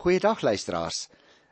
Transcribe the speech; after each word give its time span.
Goeiedag 0.00 0.40
luisteraars. 0.40 1.10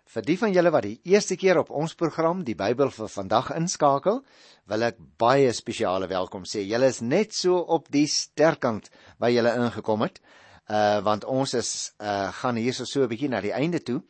Vir 0.09 0.25
die 0.25 0.35
van 0.41 0.55
julle 0.57 0.71
wat 0.73 0.87
die 0.87 1.11
eerste 1.13 1.37
keer 1.37 1.59
op 1.61 1.69
ons 1.69 1.93
program 2.01 2.39
die 2.47 2.55
Bybel 2.57 2.89
vir 2.95 3.11
vandag 3.13 3.51
inskakel, 3.53 4.23
wil 4.73 4.85
ek 4.87 5.03
baie 5.21 5.51
spesiale 5.53 6.07
welkom 6.09 6.47
sê. 6.49 6.63
Julle 6.65 6.89
is 6.89 7.03
net 7.05 7.35
so 7.37 7.59
op 7.77 7.91
die 7.93 8.07
sterkant 8.09 8.87
waar 9.21 9.35
julle 9.35 9.53
ingekom 9.53 10.07
het. 10.07 10.17
Uh 10.65 11.03
want 11.05 11.27
ons 11.29 11.53
is 11.61 11.73
uh 12.01 12.31
gaan 12.39 12.57
hierso 12.57 12.87
so 12.89 13.03
'n 13.05 13.11
bietjie 13.11 13.29
na 13.29 13.43
die 13.45 13.53
einde 13.53 13.83
toe 13.85 14.01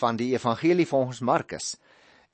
van 0.00 0.18
die 0.18 0.32
evangelie 0.34 0.86
volgens 0.90 1.20
Markus. 1.20 1.76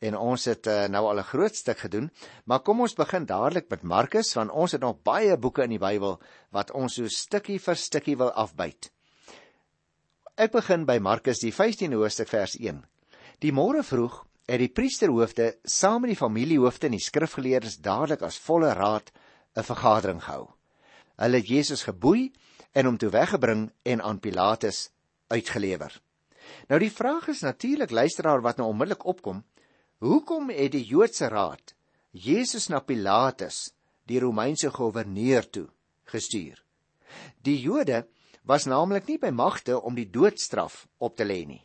En 0.01 0.17
ons 0.17 0.45
het 0.49 0.67
uh, 0.67 0.87
nou 0.89 1.05
al 1.11 1.21
'n 1.21 1.29
groot 1.33 1.57
stuk 1.57 1.79
gedoen, 1.79 2.09
maar 2.45 2.65
kom 2.65 2.81
ons 2.81 2.95
begin 2.95 3.27
dadelik 3.27 3.69
met 3.69 3.83
Markus 3.83 4.33
want 4.35 4.51
ons 4.51 4.73
het 4.73 4.81
nog 4.81 5.03
baie 5.03 5.37
boeke 5.37 5.63
in 5.63 5.77
die 5.77 5.85
Bybel 5.85 6.17
wat 6.51 6.73
ons 6.73 6.95
so 6.95 7.07
stukkie 7.09 7.61
vir 7.61 7.77
stukkie 7.77 8.17
wil 8.17 8.33
afbyt. 8.33 8.91
Ek 10.41 10.55
begin 10.55 10.87
by 10.89 10.95
Markus 11.05 11.43
die 11.43 11.51
15de 11.53 11.99
hoofstuk 12.01 12.31
vers 12.31 12.55
1. 12.57 12.79
Die 13.45 13.51
môre 13.53 13.83
vroeg 13.85 14.15
het 14.49 14.63
die 14.63 14.71
priesterhoofde 14.73 15.51
saam 15.69 16.01
met 16.01 16.15
die 16.15 16.17
familiehoofde 16.17 16.89
en 16.89 16.95
die 16.97 17.05
skrifgeleerdes 17.05 17.75
dadelik 17.85 18.23
as 18.25 18.39
volle 18.41 18.71
raad 18.73 19.11
'n 19.53 19.67
vergadering 19.69 20.23
gehou. 20.25 20.47
Hulle 21.21 21.37
het 21.37 21.49
Jesus 21.49 21.83
geboei 21.85 22.33
en 22.73 22.87
hom 22.87 22.97
toe 22.97 23.11
weggebring 23.11 23.69
en 23.85 24.01
aan 24.01 24.19
Pilatus 24.19 24.89
uitgelewer. 25.29 26.01
Nou 26.69 26.81
die 26.81 26.91
vraag 26.91 27.29
is 27.29 27.45
natuurlik 27.45 27.91
luisteraar 27.91 28.41
wat 28.41 28.57
nou 28.57 28.69
onmiddellik 28.69 29.05
opkom, 29.05 29.45
hoekom 29.99 30.49
het 30.49 30.73
die 30.73 30.85
Joodse 30.85 31.29
raad 31.29 31.75
Jesus 32.13 32.69
na 32.69 32.81
Pilatus, 32.81 33.75
die 34.07 34.21
Romeinse 34.21 34.71
goewerneur 34.71 35.51
toe 35.51 35.69
gestuur? 36.05 36.65
Die 37.43 37.61
Jode 37.61 38.07
was 38.43 38.67
naamlik 38.67 39.07
nie 39.09 39.19
by 39.19 39.31
magte 39.31 39.77
om 39.81 39.95
die 39.95 40.09
doodstraf 40.11 40.87
op 40.99 41.17
te 41.17 41.25
lê 41.25 41.45
nie. 41.47 41.63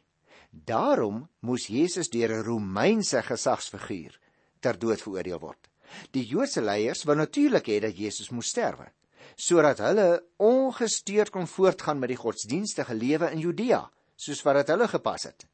Daarom 0.52 1.26
moes 1.40 1.68
Jesus 1.68 2.10
deur 2.10 2.32
'n 2.32 2.44
Romeinse 2.44 3.22
gesagsfiguur 3.22 4.20
ter 4.60 4.80
dood 4.80 5.02
veroordeel 5.02 5.40
word. 5.40 5.70
Die 6.12 6.26
Joodse 6.26 6.62
leiers 6.62 7.04
wou 7.04 7.16
natuurlik 7.16 7.68
hê 7.68 7.80
dat 7.80 7.98
Jesus 7.98 8.30
moes 8.30 8.48
sterwe, 8.48 8.92
sodat 9.36 9.80
hulle 9.80 10.24
ongesteurd 10.38 11.30
kon 11.30 11.48
voortgaan 11.48 12.00
met 12.00 12.10
die 12.10 12.20
godsdienstige 12.20 12.94
lewe 12.94 13.32
in 13.32 13.40
Judea, 13.40 13.92
soos 14.16 14.44
wat 14.44 14.56
dit 14.56 14.68
hulle 14.68 14.88
gepas 14.88 15.24
het. 15.24 15.48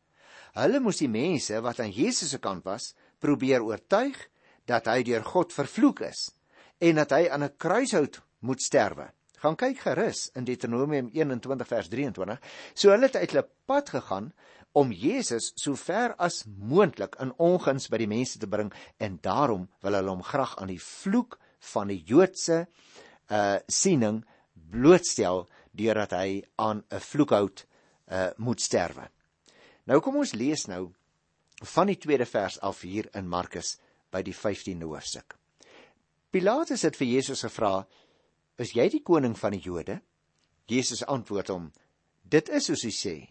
Hulle 0.54 0.80
moes 0.80 0.98
die 0.98 1.10
mense 1.10 1.62
wat 1.62 1.80
aan 1.80 1.92
Jesus 1.92 2.30
se 2.30 2.40
kant 2.40 2.64
was, 2.64 2.94
probeer 3.20 3.64
oortuig 3.64 4.18
dat 4.66 4.86
hy 4.86 5.04
deur 5.04 5.24
God 5.24 5.54
vervloek 5.54 6.02
is 6.02 6.32
en 6.80 6.96
dat 6.96 7.12
hy 7.12 7.30
aan 7.30 7.44
'n 7.44 7.58
kruishout 7.58 8.22
moet 8.40 8.62
sterwe 8.62 9.12
gaan 9.42 9.58
kyk 9.58 9.80
gerus 9.82 10.30
in 10.38 10.46
Deuteronomium 10.46 11.10
21 11.14 11.68
vers 11.68 11.90
23. 11.90 12.38
So 12.74 12.94
hulle 12.94 13.10
het 13.10 13.18
uit 13.18 13.32
hulle 13.34 13.48
pad 13.66 13.90
gegaan 13.90 14.32
om 14.78 14.92
Jesus 14.96 15.52
so 15.60 15.76
ver 15.76 16.14
as 16.22 16.44
moontlik 16.46 17.18
in 17.24 17.34
onguns 17.42 17.90
by 17.92 18.00
die 18.00 18.10
mense 18.12 18.40
te 18.40 18.48
bring 18.48 18.72
en 19.02 19.18
daarom 19.24 19.68
wil 19.84 19.98
hulle 19.98 20.14
hom 20.14 20.24
graag 20.24 20.56
aan 20.62 20.72
die 20.72 20.82
vloek 20.82 21.40
van 21.74 21.92
die 21.92 22.02
Joodse 22.08 22.66
uh 23.32 23.58
siening 23.68 24.22
blootstel 24.72 25.46
deurdat 25.78 26.16
hy 26.16 26.44
aan 26.56 26.84
'n 26.90 27.00
vloekhout 27.00 27.66
uh 28.12 28.30
moet 28.38 28.62
sterwe. 28.62 29.10
Nou 29.86 30.00
kom 30.00 30.16
ons 30.22 30.34
lees 30.34 30.68
nou 30.68 30.92
van 31.62 31.88
die 31.88 31.98
tweede 31.98 32.26
vers 32.26 32.60
af 32.60 32.82
hier 32.82 33.10
in 33.14 33.28
Markus 33.28 33.78
by 34.12 34.22
die 34.22 34.36
15de 34.36 34.86
hoofstuk. 34.86 35.36
Pilatus 36.32 36.82
het 36.82 36.96
vir 36.96 37.08
Jesus 37.08 37.42
gevra: 37.42 37.86
"Is 38.58 38.74
jy 38.74 38.90
die 38.90 39.04
koning 39.04 39.38
van 39.38 39.52
die 39.52 39.62
Jode?" 39.62 40.02
Jesus 40.68 41.04
antwoord 41.04 41.48
hom: 41.48 41.72
"Dit 42.24 42.50
is 42.50 42.66
soos 42.66 42.84
u 42.84 42.90
sê." 42.90 43.30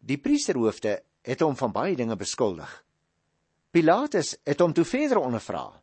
Die 0.00 0.18
priesterhoofde 0.18 1.02
het 1.22 1.40
hom 1.40 1.56
van 1.56 1.72
baie 1.72 1.96
dinge 1.96 2.16
beskuldig. 2.16 2.70
Pilatus 3.70 4.36
het 4.44 4.60
hom 4.60 4.72
toe 4.72 4.84
verder 4.84 5.18
ondervra. 5.18 5.82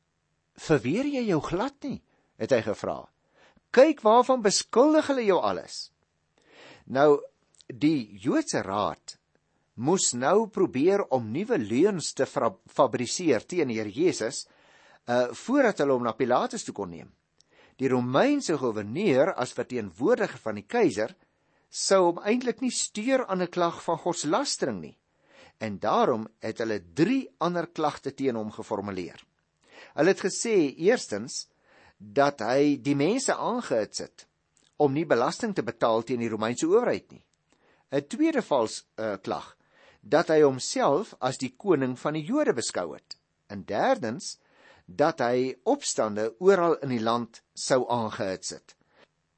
"Verweer 0.56 1.06
jy 1.06 1.28
jou 1.28 1.42
glad 1.42 1.76
nie?" 1.84 2.02
het 2.38 2.52
hy 2.52 2.62
gevra. 2.62 3.10
"Kyk 3.72 4.02
waarvan 4.02 4.42
beskuldig 4.42 5.08
hulle 5.08 5.26
jou 5.26 5.42
alles." 5.42 5.92
Nou 6.86 7.22
die 7.68 8.18
Joodse 8.20 8.62
raad 8.62 9.18
moes 9.76 10.14
nou 10.14 10.48
probeer 10.48 11.04
om 11.10 11.32
nuwe 11.32 11.58
leuns 11.58 12.14
te 12.14 12.26
fabriseer 12.26 13.46
teen 13.46 13.70
Here 13.70 13.90
Jesus 13.90 14.48
uh 15.08 15.34
voordat 15.34 15.82
hulle 15.84 15.94
hom 15.94 16.04
na 16.04 16.14
Pilatus 16.14 16.64
toe 16.64 16.74
kon 16.74 16.90
neem 16.90 17.10
die 17.82 17.90
Romeinse 17.90 18.58
goewerneur 18.58 19.34
as 19.34 19.56
verteenwoordiger 19.58 20.40
van 20.40 20.60
die 20.60 20.68
keiser 20.68 21.16
sou 21.70 22.04
hom 22.06 22.20
eintlik 22.22 22.62
nie 22.62 22.72
steur 22.72 23.26
aan 23.26 23.42
'n 23.42 23.50
klag 23.50 23.82
van 23.84 23.98
godslastering 23.98 24.82
nie. 24.82 24.98
En 25.58 25.80
daarom 25.80 26.28
het 26.40 26.58
hulle 26.58 26.82
3 26.94 27.30
ander 27.38 27.68
klagte 27.68 28.14
teen 28.14 28.36
hom 28.36 28.52
geformuleer. 28.52 29.24
Hulle 29.94 30.10
het 30.10 30.22
gesê 30.22 30.76
eerstens 30.78 31.48
dat 31.98 32.40
hy 32.40 32.78
die 32.82 32.96
mense 32.96 33.36
aangehits 33.36 34.00
het 34.00 34.28
om 34.78 34.94
nie 34.94 35.06
belasting 35.06 35.56
te 35.56 35.64
betaal 35.64 36.04
teen 36.04 36.20
die 36.20 36.30
Romeinse 36.30 36.68
owerheid 36.68 37.12
nie. 37.12 37.24
'n 37.92 38.08
Tweede 38.08 38.42
vals 38.42 38.86
uh, 38.98 39.16
klag 39.22 39.58
dat 40.02 40.28
hy 40.28 40.42
homself 40.42 41.14
as 41.20 41.38
die 41.38 41.54
koning 41.58 42.00
van 42.00 42.14
die 42.14 42.26
Jode 42.26 42.54
beskou 42.54 42.94
het. 42.94 43.18
En 43.48 43.64
derdens 43.64 44.38
dat 44.86 45.22
hy 45.24 45.54
opstande 45.70 46.34
oral 46.44 46.78
in 46.84 46.92
die 46.94 47.04
land 47.04 47.42
sou 47.54 47.84
aangehits 47.92 48.56
het. 48.56 48.76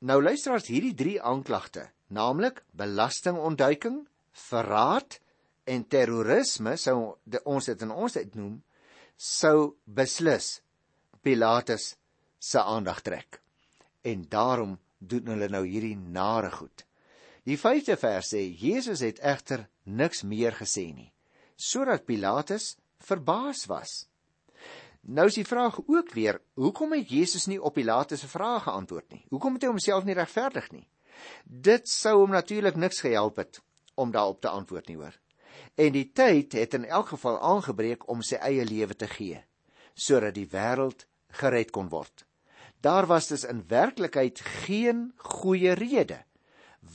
Nou 0.06 0.22
luisteraars 0.24 0.68
hierdie 0.70 0.96
drie 0.98 1.18
aanklagte, 1.22 1.90
naamlik 2.08 2.64
belastingontduiking, 2.78 4.04
verraad 4.50 5.20
en 5.66 5.86
terrorisme 5.90 6.76
sou 6.78 7.16
ons 7.44 7.70
dit 7.72 7.86
in 7.86 7.92
ons 7.92 8.14
tyd 8.14 8.36
noem, 8.38 8.60
sou 9.18 9.76
beslis 9.86 10.60
Pilatus 11.26 11.96
se 12.38 12.62
aandag 12.62 13.02
trek. 13.02 13.40
En 14.06 14.28
daarom 14.30 14.76
doen 15.00 15.32
hulle 15.34 15.50
nou 15.50 15.64
hierdie 15.66 15.98
nare 15.98 16.52
goed. 16.54 16.86
Die 17.46 17.58
5de 17.58 17.98
vers 17.98 18.30
sê 18.34 18.42
Jesus 18.42 19.02
het 19.06 19.22
egter 19.22 19.68
niks 19.86 20.24
meer 20.26 20.54
gesê 20.58 20.92
nie, 20.94 21.12
sodat 21.58 22.06
Pilatus 22.06 22.76
verbaas 23.06 23.66
was. 23.70 24.06
Nou 25.06 25.28
is 25.30 25.38
die 25.38 25.46
vraag 25.46 25.78
ook 25.86 26.14
weer, 26.18 26.40
hoekom 26.58 26.96
het 26.98 27.12
Jesus 27.14 27.46
nie 27.46 27.60
op 27.62 27.76
Pilatus 27.78 28.24
se 28.26 28.28
vrae 28.28 28.60
geantwoord 28.60 29.12
nie? 29.14 29.22
Hoekom 29.30 29.54
het 29.54 29.66
hy 29.68 29.70
homself 29.70 30.06
nie 30.08 30.16
regverdig 30.18 30.72
nie? 30.74 30.88
Dit 31.46 31.90
sou 31.90 32.16
hom 32.24 32.34
natuurlik 32.34 32.76
niks 32.76 33.04
gehelp 33.06 33.38
het 33.38 33.62
om 33.96 34.12
daarop 34.12 34.42
te 34.42 34.50
antwoord 34.50 34.90
nie, 34.90 34.98
hoor. 34.98 35.14
En 35.78 35.94
die 35.94 36.08
tyd 36.12 36.56
het 36.58 36.74
in 36.74 36.88
elk 36.90 37.14
geval 37.14 37.38
aangebreek 37.40 38.08
om 38.10 38.24
sy 38.26 38.40
eie 38.42 38.66
lewe 38.66 38.96
te 38.96 39.10
gee 39.12 39.44
sodat 39.96 40.36
die 40.36 40.50
wêreld 40.52 41.06
gered 41.40 41.70
kon 41.72 41.88
word. 41.88 42.26
Daar 42.84 43.06
was 43.08 43.30
dus 43.32 43.46
in 43.48 43.62
werklikheid 43.70 44.42
geen 44.66 45.14
goeie 45.18 45.72
rede 45.72 46.18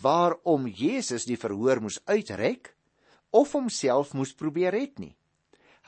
waarom 0.03 0.66
Jesus 0.66 1.25
die 1.25 1.38
verhoor 1.41 1.81
moes 1.81 1.97
uitrek 2.04 2.75
of 3.31 3.53
homself 3.56 4.12
moes 4.12 4.34
probeer 4.37 4.76
red 4.76 4.99
nie. 5.00 5.15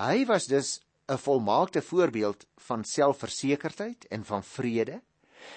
Hy 0.01 0.25
was 0.27 0.49
dus 0.49 0.79
'n 1.13 1.19
volmaakte 1.19 1.83
voorbeeld 1.83 2.47
van 2.57 2.85
selfversekerdheid 2.85 4.07
en 4.09 4.25
van 4.25 4.45
vrede. 4.45 5.03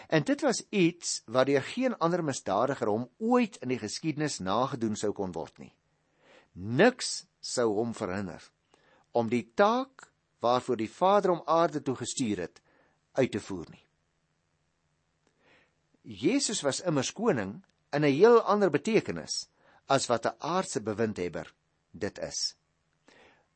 En 0.08 0.24
dit 0.24 0.42
was 0.42 0.64
iets 0.70 1.22
wat 1.26 1.46
deur 1.46 1.62
geen 1.62 1.98
ander 1.98 2.24
misdadiger 2.24 2.88
hom 2.88 3.10
ooit 3.18 3.58
in 3.58 3.70
die 3.70 3.80
geskiedenis 3.80 4.40
nagedoen 4.40 4.96
sou 4.96 5.12
kon 5.14 5.32
word 5.32 5.58
nie. 5.58 5.74
Niks 6.54 7.26
sou 7.40 7.70
hom 7.74 7.94
verhinder 7.94 8.52
om 9.12 9.30
die 9.30 9.52
taak 9.56 10.12
waarvoor 10.40 10.78
die 10.78 10.92
Vader 10.92 11.32
hom 11.32 11.44
aarde 11.46 11.82
toe 11.82 11.96
gestuur 11.96 12.40
het 12.40 12.62
uit 13.14 13.32
te 13.32 13.40
voer 13.40 13.66
nie. 13.70 13.86
Jesus 16.02 16.62
was 16.62 16.82
immers 16.82 17.14
koning 17.14 17.64
in 17.92 18.04
'n 18.04 18.12
heel 18.12 18.42
ander 18.42 18.70
betekenis 18.70 19.48
as 19.88 20.08
wat 20.08 20.26
'n 20.26 20.36
aardse 20.40 20.82
bewindhebber 20.82 21.54
dit 21.92 22.20
is. 22.20 22.56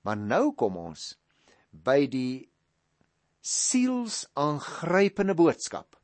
Maar 0.01 0.17
nou 0.17 0.53
kom 0.55 0.77
ons 0.77 1.17
by 1.71 2.07
die 2.07 2.49
sielsaangrypende 3.41 5.35
boodskap 5.37 5.95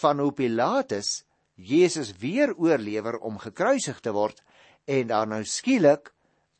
van 0.00 0.18
hoe 0.18 0.32
Pilatus 0.32 1.22
Jesus 1.54 2.12
weer 2.18 2.54
oorlewer 2.56 3.18
om 3.20 3.38
gekruisig 3.38 4.00
te 4.00 4.12
word 4.12 4.42
en 4.88 5.06
daar 5.06 5.28
nou 5.28 5.44
skielik 5.44 6.12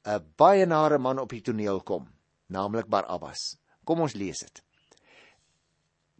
'n 0.04 0.25
baie 0.37 0.66
nare 0.66 0.99
man 0.99 1.19
op 1.19 1.31
die 1.31 1.40
toneel 1.40 1.81
kom, 1.81 2.08
naamlik 2.46 2.87
Barabbas. 2.87 3.56
Kom 3.84 4.00
ons 4.00 4.14
lees 4.14 4.38
dit. 4.38 4.62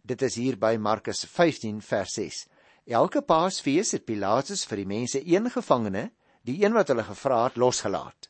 Dit 0.03 0.21
is 0.21 0.35
hier 0.35 0.57
by 0.57 0.77
Markus 0.77 1.25
15 1.25 1.81
vers 1.81 2.13
6. 2.13 2.47
Elke 2.85 3.21
Paasfees 3.21 3.91
het 3.91 4.05
Pilatus 4.05 4.65
vir 4.65 4.77
die 4.77 4.85
mense 4.85 5.21
een 5.27 5.49
gevangene, 5.49 6.11
die 6.43 6.63
een 6.63 6.73
wat 6.73 6.87
hulle 6.87 7.03
gevra 7.03 7.43
het, 7.43 7.55
losgelaat. 7.55 8.29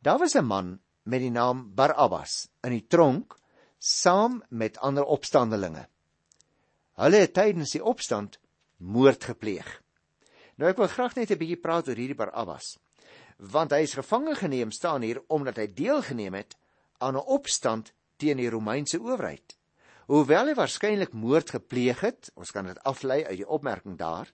Daar 0.00 0.18
was 0.18 0.34
'n 0.34 0.44
man 0.44 0.78
met 1.08 1.24
die 1.24 1.32
naam 1.32 1.68
Barabbas 1.74 2.48
in 2.66 2.74
die 2.76 2.86
tronk 2.86 3.38
saam 3.78 4.42
met 4.50 4.78
ander 4.84 5.06
opstandelinge. 5.06 5.86
Hulle 6.98 7.22
het 7.24 7.32
tydens 7.32 7.72
die 7.72 7.84
opstand 7.84 8.36
moord 8.76 9.24
gepleeg. 9.30 9.68
Nou 10.58 10.68
ek 10.70 10.80
wil 10.82 10.90
graag 10.90 11.14
net 11.16 11.30
'n 11.30 11.38
bietjie 11.38 11.62
praat 11.62 11.88
oor 11.88 11.96
hierdie 11.96 12.18
Barabbas. 12.18 12.76
want 13.38 13.70
hy 13.70 13.84
is 13.86 13.94
gevange 13.94 14.34
geneem 14.34 14.72
staan 14.74 15.04
hier 15.06 15.20
omdat 15.30 15.60
hy 15.62 15.68
deelgeneem 15.70 16.34
het 16.34 16.56
aan 16.98 17.14
'n 17.16 17.26
opstand 17.26 17.92
teen 18.16 18.36
die 18.36 18.50
Romeinse 18.50 18.98
owerheid. 18.98 19.56
Hoewel 20.06 20.46
hy 20.46 20.54
waarskynlik 20.54 21.12
moord 21.12 21.50
gepleeg 21.50 22.00
het, 22.00 22.30
ons 22.34 22.50
kan 22.50 22.66
dit 22.66 22.78
aflei 22.82 23.24
uit 23.24 23.36
die 23.36 23.48
opmerking 23.48 23.96
daar, 23.96 24.32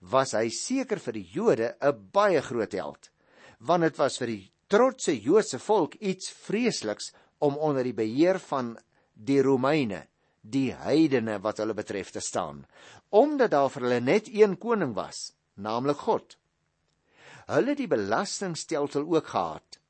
was 0.00 0.32
hy 0.32 0.48
seker 0.48 1.00
vir 1.00 1.12
die 1.12 1.28
Jode 1.32 1.76
'n 1.80 2.10
baie 2.12 2.42
groot 2.42 2.72
held, 2.72 3.10
want 3.58 3.82
dit 3.82 3.96
was 3.96 4.18
vir 4.18 4.26
die 4.26 4.52
trotse 4.68 5.14
Joodse 5.20 5.58
volk 5.58 5.94
iets 6.00 6.30
vreesliks 6.46 7.12
om 7.38 7.56
onder 7.56 7.84
die 7.84 7.96
beheer 7.96 8.38
van 8.48 8.74
die 9.12 9.40
Romeine, 9.42 10.06
die 10.40 10.72
heidene 10.72 11.38
wat 11.44 11.60
hulle 11.62 11.76
betref 11.76 12.10
te 12.10 12.20
staan, 12.20 12.64
omdat 13.10 13.52
daar 13.54 13.70
vir 13.70 13.86
hulle 13.86 14.00
net 14.00 14.28
een 14.32 14.58
koning 14.58 14.94
was, 14.96 15.32
naamlik 15.54 16.02
God. 16.04 16.36
Hulle 17.46 17.74
die 17.76 17.88
belastingstelsel 17.88 19.04
ook 19.08 19.32
gehad 19.32 19.80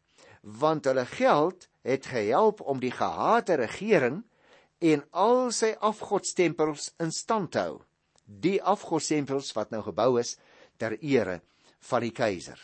want 0.44 0.84
hulle 0.84 1.06
geld 1.06 1.68
het 1.82 2.06
gehelp 2.06 2.60
om 2.60 2.80
die 2.80 2.92
gehate 2.92 3.56
regering 3.56 4.22
en 4.78 5.04
al 5.10 5.50
sy 5.52 5.72
afgodstempels 5.80 6.90
in 7.00 7.12
stand 7.12 7.52
te 7.52 7.64
hou 7.64 7.78
die 8.24 8.58
afgodstempels 8.62 9.52
wat 9.56 9.72
nou 9.72 9.82
gebou 9.88 10.18
is 10.20 10.36
ter 10.80 10.98
ere 11.00 11.40
van 11.88 12.04
die 12.04 12.12
keiser 12.12 12.60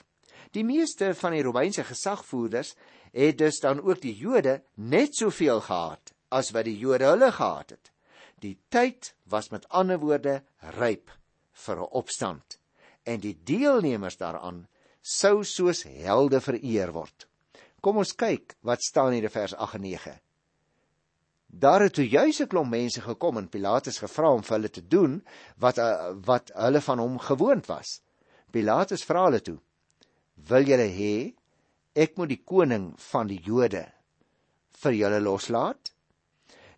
die 0.52 0.64
meeste 0.64 1.14
van 1.14 1.32
die 1.32 1.42
romeinse 1.42 1.84
gesagvoerders 1.84 2.74
het 3.12 3.38
dus 3.38 3.60
dan 3.60 3.80
ook 3.80 4.00
die 4.00 4.16
Jode 4.16 4.62
net 4.74 5.14
soveel 5.14 5.60
gehad 5.60 6.12
as 6.28 6.50
wat 6.50 6.64
die 6.64 6.78
Jode 6.78 7.04
hulle 7.04 7.32
gehad 7.32 7.70
het 7.70 7.90
die 8.40 8.56
tyd 8.68 9.12
was 9.28 9.50
met 9.50 9.68
ander 9.68 10.00
woorde 10.00 10.42
ryp 10.78 11.10
vir 11.64 11.76
'n 11.76 11.92
opstand 12.02 12.58
en 13.04 13.20
die 13.20 13.36
deelnemers 13.44 14.16
daaraan 14.16 14.66
sou 15.00 15.44
soos 15.44 15.82
helde 15.82 16.40
vereer 16.40 16.92
word. 16.92 17.26
Kom 17.80 17.96
ons 17.96 18.12
kyk 18.12 18.56
wat 18.60 18.84
staan 18.84 19.12
hier 19.12 19.24
in 19.24 19.32
vers 19.32 19.54
8 19.54 19.74
en 19.74 19.80
9. 19.80 20.18
Daar 21.46 21.82
het 21.82 21.94
toe 21.94 22.08
juis 22.08 22.40
'n 22.40 22.46
klomp 22.46 22.70
mense 22.70 23.00
gekom 23.00 23.38
en 23.38 23.48
Pilatus 23.48 23.98
gevra 23.98 24.30
om 24.32 24.42
vir 24.42 24.56
hulle 24.56 24.70
te 24.70 24.86
doen 24.86 25.22
wat 25.56 25.78
uh, 25.78 26.12
wat 26.26 26.50
hulle 26.54 26.80
van 26.80 26.98
hom 26.98 27.18
gewoond 27.18 27.66
was. 27.66 28.02
Pilatus 28.50 29.04
vra 29.04 29.24
hulle 29.24 29.40
toe: 29.40 29.58
"Wil 30.48 30.64
julle 30.66 30.88
hê 30.88 31.34
ek 31.94 32.16
moet 32.16 32.28
die 32.28 32.42
koning 32.44 32.94
van 33.10 33.26
die 33.26 33.40
Jode 33.44 33.84
vir 34.82 34.92
julle 34.92 35.20
loslaat?" 35.20 35.92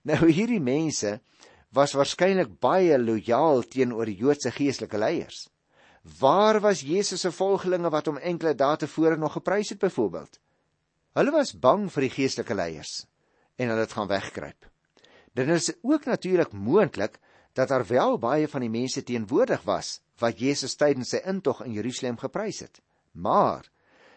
Nou 0.04 0.26
hierdie 0.26 0.60
mense 0.60 1.20
was 1.72 1.94
waarskynlik 1.94 2.58
baie 2.60 2.98
lojaal 2.98 3.62
teenoor 3.62 4.06
die 4.10 4.18
Joodse 4.18 4.50
geestelike 4.50 4.98
leiers. 4.98 5.48
Waar 6.20 6.58
was 6.60 6.82
Jesus 6.82 7.20
se 7.20 7.30
volgelinge 7.30 7.90
wat 7.90 8.08
hom 8.10 8.18
enkele 8.18 8.54
dae 8.58 8.76
tevore 8.76 9.16
nog 9.16 9.36
geprys 9.38 9.70
het 9.70 9.78
byvoorbeeld? 9.78 10.40
Hulle 11.14 11.30
was 11.30 11.54
bang 11.54 11.86
vir 11.92 12.08
die 12.08 12.14
geestelike 12.16 12.54
leiers 12.58 13.06
en 13.60 13.68
hulle 13.68 13.84
het 13.84 13.94
gaan 13.94 14.10
wegkruip. 14.10 14.66
Dit 15.36 15.48
is 15.48 15.70
ook 15.82 16.04
natuurlik 16.04 16.52
moontlik 16.52 17.20
dat 17.52 17.68
daar 17.68 17.86
wel 17.86 18.18
baie 18.18 18.48
van 18.48 18.64
die 18.64 18.72
mense 18.72 19.02
teenwoordig 19.02 19.62
was 19.62 20.00
wat 20.18 20.40
Jesus 20.40 20.74
tydens 20.76 21.12
sy 21.12 21.22
intog 21.28 21.62
in 21.64 21.76
Jerusalem 21.76 22.18
geprys 22.18 22.62
het, 22.64 22.80
maar 23.12 23.68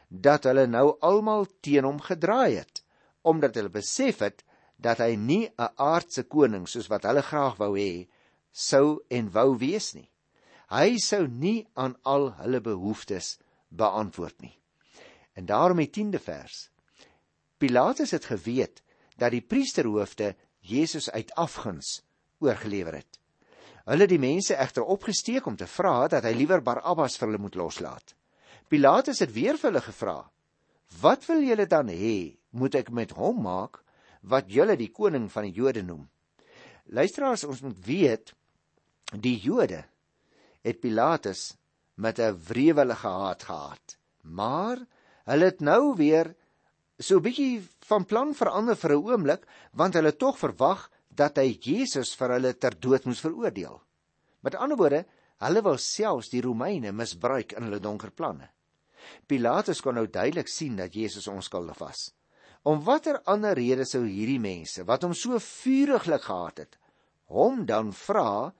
dat 0.09 0.43
hulle 0.43 0.67
nou 0.67 0.97
almal 1.01 1.47
teen 1.59 1.83
hom 1.83 2.01
gedraai 2.01 2.55
het 2.61 2.83
omdat 3.25 3.55
hulle 3.57 3.73
besef 3.73 4.19
het 4.21 4.43
dat 4.77 4.99
hy 5.01 5.15
nie 5.15 5.49
'n 5.49 5.73
aardse 5.75 6.23
koning 6.23 6.67
soos 6.67 6.87
wat 6.87 7.03
hulle 7.03 7.21
graag 7.21 7.57
wou 7.57 7.73
hê 7.77 8.07
sou 8.51 9.03
en 9.09 9.31
wou 9.31 9.57
wees 9.57 9.93
nie. 9.93 10.09
Hy 10.71 10.97
sou 10.97 11.27
nie 11.27 11.67
aan 11.73 11.95
al 12.03 12.31
hulle 12.39 12.61
behoeftes 12.61 13.37
beantwoord 13.69 14.41
nie. 14.41 14.55
En 15.35 15.45
daarom 15.45 15.77
die 15.77 15.89
10de 15.89 16.19
vers. 16.19 16.69
Pilatus 17.57 18.11
het 18.11 18.25
geweet 18.25 18.81
dat 19.17 19.31
die 19.31 19.41
priesterhoofde 19.41 20.35
Jesus 20.59 21.09
uit 21.11 21.33
afguns 21.35 22.01
oorgelewer 22.39 22.93
het. 22.93 23.19
Hulle 23.85 24.07
die 24.07 24.19
mense 24.19 24.55
egter 24.55 24.83
opgesteek 24.83 25.45
om 25.45 25.55
te 25.55 25.67
vra 25.67 26.07
dat 26.07 26.23
hy 26.23 26.33
liewer 26.33 26.63
Barabbas 26.63 27.17
vir 27.17 27.27
hulle 27.27 27.41
moet 27.41 27.55
loslaat. 27.55 28.15
Pilatus 28.67 29.19
het 29.21 29.33
weer 29.33 29.57
vir 29.57 29.71
hulle 29.71 29.81
gevra: 29.81 30.17
"Wat 31.01 31.25
wil 31.25 31.41
julle 31.41 31.67
dan 31.67 31.87
hê 31.87 32.37
moet 32.49 32.75
ek 32.75 32.89
met 32.91 33.11
hom 33.11 33.43
maak 33.43 33.83
wat 34.21 34.49
julle 34.49 34.75
die 34.77 34.91
koning 34.91 35.29
van 35.31 35.43
die 35.43 35.53
Jode 35.53 35.83
noem?" 35.83 36.09
Luisteraars, 36.85 37.43
ons 37.43 37.61
moet 37.61 37.77
weet 37.85 38.33
die 39.13 39.37
Jode 39.39 39.85
het 40.65 40.81
Pilatus 40.81 41.55
met 41.95 42.19
'n 42.19 42.41
wrewelige 42.47 43.07
haat 43.07 43.43
gehad. 43.43 43.97
Maar 44.21 44.77
hulle 45.25 45.45
het 45.45 45.61
nou 45.61 45.95
weer 45.95 46.35
so 46.97 47.17
'n 47.17 47.21
bietjie 47.21 47.67
van 47.79 48.05
plan 48.05 48.33
verander 48.33 48.75
vir 48.75 48.91
'n 48.91 49.03
oomblik, 49.03 49.47
want 49.73 49.93
hulle 49.93 50.15
tog 50.15 50.37
verwag 50.37 50.89
dat 51.09 51.37
hy 51.37 51.57
Jesus 51.61 52.15
vir 52.15 52.29
hulle 52.29 52.53
ter 52.57 52.79
dood 52.79 53.05
moes 53.05 53.19
veroordeel. 53.19 53.81
Met 54.41 54.55
ander 54.55 54.77
woorde, 54.77 55.05
hulle 55.37 55.61
wou 55.61 55.77
selfs 55.77 56.29
die 56.29 56.41
Romeine 56.41 56.91
misbruik 56.91 57.51
in 57.51 57.63
hulle 57.63 57.79
donker 57.79 58.11
planne. 58.11 58.49
Pilatus 59.27 59.81
kon 59.81 59.95
nou 59.95 60.07
duidelik 60.07 60.47
sien 60.47 60.75
dat 60.75 60.93
Jesus 60.93 61.27
onskuldig 61.27 61.77
was. 61.77 62.13
Om 62.63 62.83
watter 62.83 63.21
ander 63.29 63.53
rede 63.53 63.85
sou 63.85 64.05
hierdie 64.05 64.39
mense 64.39 64.83
wat 64.83 65.03
hom 65.05 65.13
so 65.13 65.37
vuriglik 65.39 66.25
gehaat 66.25 66.57
het, 66.63 66.77
hom 67.29 67.65
dan 67.65 67.93
vra 67.93 68.53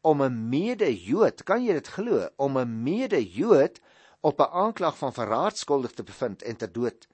om 0.00 0.22
'n 0.22 0.48
mede-Jood, 0.48 1.44
kan 1.44 1.64
jy 1.64 1.72
dit 1.72 1.88
glo, 1.88 2.28
om 2.36 2.58
'n 2.58 2.82
mede-Jood 2.82 3.80
op 4.20 4.40
'n 4.40 4.52
aanklag 4.52 4.96
van 4.96 5.12
verraad 5.12 5.58
skuldig 5.58 5.92
te 5.92 6.02
bevind 6.02 6.42
en 6.42 6.56
te 6.56 6.70
dood 6.70 7.08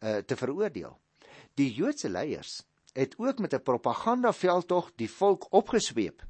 uh, 0.00 0.16
te 0.16 0.36
veroordeel. 0.36 0.98
Die 1.54 1.72
Joodse 1.72 2.08
leiers 2.08 2.62
het 2.92 3.14
ook 3.18 3.38
met 3.38 3.54
'n 3.54 3.62
propagandaveldtog 3.62 4.92
die 4.96 5.10
volk 5.10 5.46
opgesweep 5.52 6.24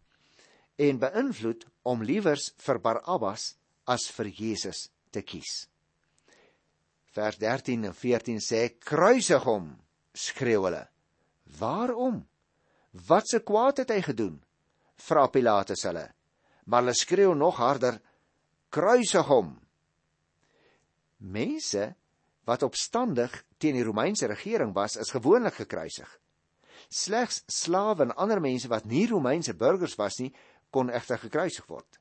en 0.76 0.99
beïnvloed 0.99 1.67
om 1.82 2.02
liewers 2.02 2.52
vir 2.56 2.81
Barabbas 2.81 3.56
as 3.85 4.11
vir 4.11 4.26
Jesus 4.26 4.91
te 5.11 5.23
kies. 5.23 5.69
Vers 7.17 7.39
13 7.41 7.85
en 7.89 7.95
14 7.95 8.41
sê: 8.45 8.77
"Kruisig 8.79 9.45
hom!" 9.49 9.71
skreeu 10.13 10.67
hulle. 10.67 10.85
"Waarom? 11.59 12.27
Wat 13.09 13.29
se 13.29 13.41
kwaad 13.41 13.79
het 13.79 13.91
hy 13.91 14.03
gedoen?" 14.03 14.43
vra 14.97 15.27
Pilatus 15.27 15.85
hulle. 15.89 16.13
Maar 16.65 16.83
hulle 16.83 16.95
skreeu 16.95 17.35
nog 17.35 17.57
harder: 17.57 18.01
Kruisig 18.69 19.27
hom. 19.27 19.57
Mense 21.17 21.95
wat 22.45 22.63
opstandig 22.63 23.45
teen 23.59 23.75
die 23.75 23.85
Romeinse 23.85 24.27
regering 24.27 24.75
was, 24.75 24.97
is 24.97 25.11
gewoonlik 25.11 25.55
gekruisig. 25.55 26.11
Slegs 26.88 27.43
slawe 27.47 28.05
en 28.05 28.14
ander 28.14 28.40
mense 28.40 28.69
wat 28.69 28.85
nie 28.85 29.07
Romeinse 29.09 29.55
burgers 29.55 29.97
was 29.97 30.21
nie, 30.21 30.35
kon 30.71 30.90
egter 30.90 31.19
gekruisig 31.19 31.67
word. 31.67 31.99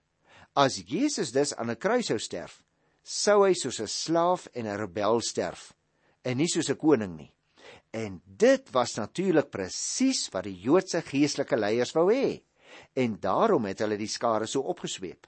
As 0.54 0.78
Jesus 0.78 1.32
dus 1.32 1.56
aan 1.56 1.72
'n 1.72 1.80
kruis 1.80 2.08
sou 2.08 2.20
sterf, 2.20 2.62
sou 3.06 3.44
hy 3.46 3.54
soos 3.54 3.80
'n 3.80 3.88
slaaf 3.88 4.48
en 4.58 4.66
'n 4.66 4.78
rebel 4.82 5.22
sterf 5.22 5.74
en 6.26 6.38
nie 6.38 6.50
soos 6.50 6.70
'n 6.70 6.82
koning 6.82 7.16
nie. 7.18 7.32
En 7.94 8.22
dit 8.26 8.72
was 8.72 8.98
natuurlik 8.98 9.50
presies 9.52 10.30
wat 10.34 10.44
die 10.44 10.60
Joodse 10.60 11.02
geestelike 11.02 11.56
leiers 11.56 11.94
wou 11.94 12.12
hê 12.12 12.42
en 12.94 13.20
daarom 13.20 13.66
het 13.66 13.80
hulle 13.80 13.98
die 13.98 14.10
skare 14.10 14.48
so 14.48 14.62
opgesweep. 14.62 15.28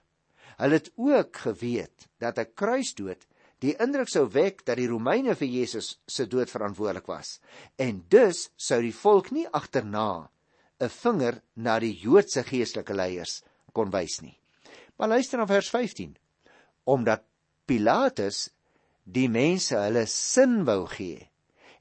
Hulle 0.57 0.73
het 0.73 0.91
ook 0.95 1.35
geweet 1.35 2.07
dat 2.19 2.39
'n 2.39 2.53
kruisdood 2.55 3.27
die 3.59 3.75
indruk 3.79 4.09
sou 4.09 4.27
wek 4.27 4.65
dat 4.65 4.77
die 4.77 4.87
Romeine 4.87 5.35
vir 5.35 5.47
Jesus 5.47 5.99
se 6.07 6.25
dood 6.25 6.49
verantwoordelik 6.49 7.07
was 7.07 7.39
en 7.77 8.05
dus 8.09 8.49
sou 8.55 8.81
die 8.81 8.93
volk 8.93 9.31
nie 9.31 9.47
agterna 9.47 10.29
'n 10.79 10.89
vinger 10.89 11.41
na 11.55 11.79
die 11.79 11.93
Joodse 11.93 12.43
geestelike 12.43 12.93
leiers 12.93 13.43
kon 13.73 13.91
wys 13.91 14.21
nie. 14.21 14.39
Maar 14.97 15.07
luister 15.07 15.37
na 15.37 15.45
vers 15.45 15.69
15. 15.69 16.17
Omdat 16.83 17.23
Pilatus 17.67 18.47
die 19.03 19.27
mense 19.31 19.75
hulle 19.79 20.05
sin 20.07 20.61
wou 20.67 20.85
gee, 20.91 21.27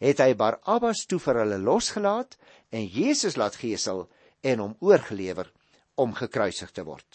het 0.02 0.20
hy 0.22 0.34
Barabbas 0.38 1.04
toe 1.06 1.18
vir 1.22 1.40
hulle 1.42 1.58
losgelaat 1.62 2.36
en 2.74 2.86
Jesus 2.90 3.38
laat 3.38 3.58
gesel 3.60 4.06
en 4.42 4.62
hom 4.62 4.74
oorgelewer 4.84 5.48
om 5.96 6.12
gekruisig 6.14 6.72
te 6.74 6.84
word. 6.86 7.06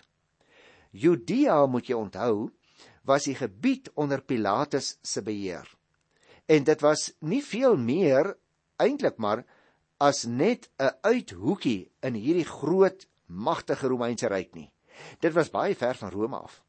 Judea 0.92 1.60
moet 1.68 1.92
jy 1.92 2.00
onthou 2.00 2.50
was 3.08 3.28
die 3.30 3.38
gebied 3.38 3.90
onder 4.00 4.22
Pilatus 4.22 4.96
se 5.04 5.24
beheer. 5.26 5.68
En 6.48 6.66
dit 6.68 6.82
was 6.84 7.12
nie 7.20 7.42
veel 7.44 7.78
meer 7.78 8.34
eintlik 8.82 9.18
maar 9.18 9.46
as 10.00 10.26
net 10.26 10.70
'n 10.80 10.96
uithoekie 11.04 11.92
in 12.02 12.14
hierdie 12.14 12.48
groot 12.48 13.06
magtige 13.28 13.88
Romeinse 13.88 14.28
ryk 14.28 14.56
nie. 14.56 14.72
Dit 15.20 15.34
was 15.34 15.50
baie 15.50 15.76
ver 15.76 15.96
van 15.96 16.12
Rome 16.12 16.38
af. 16.38 16.62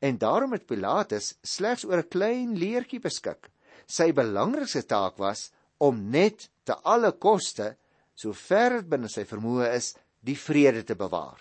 En 0.00 0.18
daarom 0.18 0.52
het 0.52 0.66
Pilatus 0.66 1.34
slegs 1.42 1.84
oor 1.84 2.02
'n 2.02 2.08
klein 2.08 2.56
leertjie 2.58 3.00
beskik. 3.00 3.50
Sy 3.86 4.12
belangrikste 4.12 4.86
taak 4.86 5.16
was 5.16 5.50
om 5.78 6.10
net 6.10 6.50
te 6.64 6.74
alle 6.74 7.12
koste, 7.12 7.76
so 8.14 8.32
ver 8.32 8.70
dit 8.70 8.88
binne 8.88 9.08
sy 9.08 9.24
vermoë 9.24 9.74
is, 9.74 9.94
die 10.20 10.38
vrede 10.38 10.84
te 10.84 10.94
bewaar. 10.94 11.40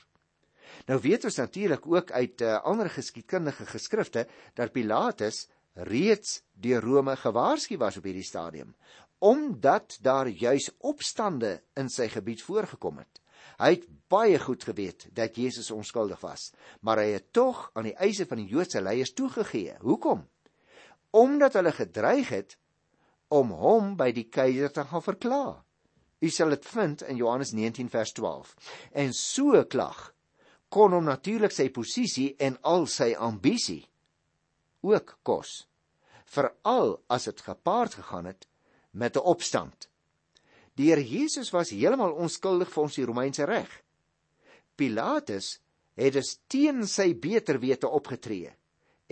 Nou 0.88 1.00
weet 1.00 1.26
ons 1.26 1.36
natuurlik 1.36 1.86
ook 1.86 2.12
uit 2.12 2.42
uh, 2.42 2.58
ander 2.64 2.90
geskiedkundige 2.90 3.66
geskrifte 3.66 4.28
dat 4.54 4.72
Pilatus 4.72 5.48
reeds 5.74 6.42
deur 6.54 6.82
Rome 6.82 7.16
gewaarsku 7.16 7.78
was 7.78 7.98
op 7.98 8.04
hierdie 8.04 8.28
stadium 8.28 8.76
omdat 9.22 10.00
daar 10.02 10.28
juis 10.28 10.72
opstande 10.80 11.60
in 11.78 11.90
sy 11.94 12.08
gebied 12.10 12.42
voorgekom 12.42 12.98
het. 12.98 13.21
Hy 13.62 13.76
het 13.76 13.86
baie 14.10 14.40
goed 14.42 14.64
geweet 14.66 15.06
dat 15.14 15.38
Jesus 15.38 15.70
onskuldig 15.72 16.20
was, 16.26 16.50
maar 16.82 16.98
hy 16.98 17.14
het 17.14 17.30
tog 17.34 17.70
aan 17.78 17.92
die 17.92 17.98
eise 18.02 18.26
van 18.26 18.42
die 18.42 18.50
Joodse 18.50 18.82
leiers 18.82 19.14
toegegee. 19.14 19.76
Hoekom? 19.86 20.26
Omdat 21.12 21.60
hulle 21.60 21.72
gedreig 21.76 22.32
het 22.34 22.58
om 23.32 23.54
hom 23.56 23.94
by 24.00 24.10
die 24.16 24.28
keiser 24.34 24.74
te 24.74 24.84
gaan 24.88 25.06
verkla. 25.06 25.44
U 26.22 26.30
sal 26.30 26.54
dit 26.54 26.66
vind 26.74 27.06
in 27.08 27.18
Johannes 27.22 27.54
19 27.58 27.90
vers 27.90 28.12
12. 28.18 28.56
En 28.92 29.14
so 29.14 29.54
'n 29.58 29.68
klag 29.68 30.14
kon 30.70 30.92
hom 30.92 31.04
natuurlik 31.04 31.52
sy 31.52 31.70
posisie 31.70 32.36
en 32.40 32.58
al 32.62 32.86
sy 32.88 33.14
ambisie 33.18 33.86
ook 34.82 35.18
kos. 35.24 35.68
Veral 36.26 37.02
as 37.08 37.28
dit 37.30 37.42
gepaard 37.42 37.94
gegaan 37.94 38.26
het 38.26 38.48
met 38.92 39.16
'n 39.16 39.26
opstand. 39.34 39.91
Die 40.80 40.90
Here 40.90 41.04
Jesus 41.04 41.52
was 41.52 41.74
heeltemal 41.76 42.14
onskuldig 42.14 42.72
volgens 42.72 42.96
die 42.96 43.06
Romeinse 43.06 43.46
reg. 43.46 43.70
Pilatus 44.76 45.60
het 46.00 46.16
dus 46.16 46.38
teen 46.48 46.86
sy 46.88 47.12
beter 47.20 47.60
wete 47.60 47.90
opgetree 47.90 48.54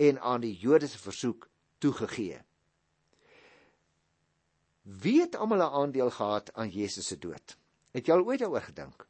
en 0.00 0.20
aan 0.20 0.40
die 0.40 0.54
Jode 0.56 0.88
se 0.88 0.98
versoek 0.98 1.48
toegegee. 1.78 2.40
Wie 4.82 5.20
het 5.20 5.36
almal 5.36 5.62
'n 5.62 5.74
aandeel 5.80 6.10
gehad 6.10 6.52
aan 6.54 6.68
Jesus 6.68 7.06
se 7.06 7.18
dood? 7.18 7.56
Het 7.92 8.06
jy 8.06 8.12
al 8.14 8.24
ooit 8.24 8.40
daaroor 8.40 8.62
gedink? 8.62 9.06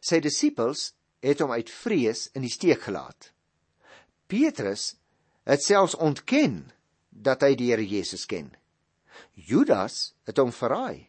Sy 0.00 0.20
disippels 0.20 0.94
het 1.20 1.40
hom 1.40 1.50
uit 1.50 1.70
vrees 1.70 2.28
in 2.32 2.42
die 2.42 2.50
steek 2.50 2.82
gelaat. 2.82 3.32
Petrus 4.26 4.96
het 5.44 5.62
selfs 5.62 5.94
ontken 5.94 6.72
dat 7.10 7.42
hy 7.42 7.54
die 7.54 7.70
Here 7.70 7.86
Jesus 7.86 8.26
ken. 8.26 8.50
Judas 9.32 10.14
het 10.24 10.38
hom 10.38 10.52
verraai. 10.52 11.08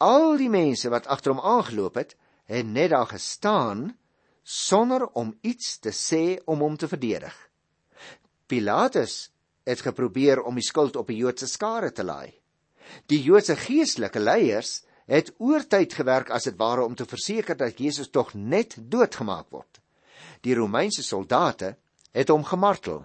Al 0.00 0.38
die 0.40 0.48
mense 0.48 0.88
wat 0.88 1.06
agter 1.12 1.34
hom 1.34 1.42
aangeloop 1.44 1.98
het, 2.00 2.14
het 2.48 2.66
net 2.66 2.90
daar 2.94 3.08
gestaan 3.10 3.90
sonder 4.42 5.04
om 5.12 5.34
iets 5.44 5.76
te 5.78 5.92
sê 5.92 6.38
om 6.48 6.62
hom 6.64 6.76
te 6.80 6.88
verdedig. 6.88 7.34
Pilatus 8.48 9.28
het 9.68 9.82
geprobeer 9.84 10.40
om 10.42 10.56
die 10.56 10.64
skuld 10.64 10.96
op 10.96 11.10
die 11.12 11.18
Joodse 11.20 11.46
skare 11.46 11.92
te 11.92 12.04
laai. 12.04 12.32
Die 13.12 13.20
Joodse 13.22 13.58
geestelike 13.60 14.22
leiers 14.22 14.80
het 15.10 15.34
oortyd 15.36 15.92
gewerk 15.94 16.30
as 16.32 16.48
dit 16.48 16.56
ware 16.56 16.86
om 16.86 16.94
te 16.96 17.04
verseker 17.04 17.58
dat 17.60 17.78
Jesus 17.78 18.08
tog 18.08 18.32
net 18.34 18.78
doodgemaak 18.80 19.50
word. 19.52 19.82
Die 20.40 20.56
Romeinse 20.56 21.04
soldate 21.04 21.74
het 22.16 22.32
hom 22.32 22.44
gemartel. 22.44 23.04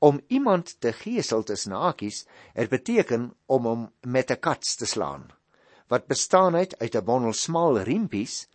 Om 0.00 0.22
iemand 0.32 0.80
te 0.80 0.94
gesel 0.96 1.44
tussen 1.44 1.76
hakies 1.76 2.24
het 2.56 2.72
beteken 2.72 3.34
om 3.46 3.68
hom 3.68 3.84
met 4.00 4.30
'n 4.30 4.40
kats 4.40 4.74
te 4.80 4.86
slaan 4.86 5.28
wat 5.90 6.06
bestaan 6.06 6.54
het 6.54 6.78
uit 6.78 6.94
'n 6.94 7.04
bondel 7.04 7.32
smal 7.32 7.78
riempies 7.78 8.46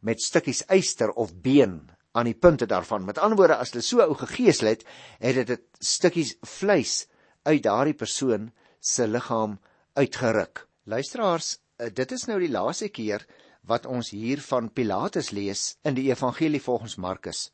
met 0.00 0.22
stukkies 0.22 0.62
yster 0.68 1.10
of 1.12 1.34
been 1.34 1.90
aan 2.12 2.24
die 2.24 2.34
punte 2.34 2.66
daarvan. 2.66 3.04
Met 3.04 3.18
ander 3.18 3.38
woorde, 3.38 3.56
as 3.56 3.70
hulle 3.70 3.82
so 3.82 4.00
ou 4.00 4.14
gegeesel 4.14 4.66
het, 4.66 4.84
het 5.18 5.46
dit 5.46 5.62
stukkies 5.78 6.34
vleis 6.42 7.06
uit 7.42 7.62
daardie 7.62 7.94
persoon 7.94 8.50
se 8.80 9.06
liggaam 9.06 9.60
uitgeruk. 9.94 10.66
Luisteraars, 10.84 11.58
eh, 11.76 11.86
dit 11.94 12.12
is 12.12 12.26
nou 12.26 12.38
die 12.40 12.50
laaste 12.50 12.88
keer 12.88 13.26
wat 13.62 13.86
ons 13.86 14.10
hier 14.10 14.40
van 14.40 14.72
Pilatus 14.72 15.30
lees 15.30 15.76
in 15.82 15.94
die 15.94 16.10
evangelie 16.10 16.62
volgens 16.62 16.96
Markus. 16.96 17.52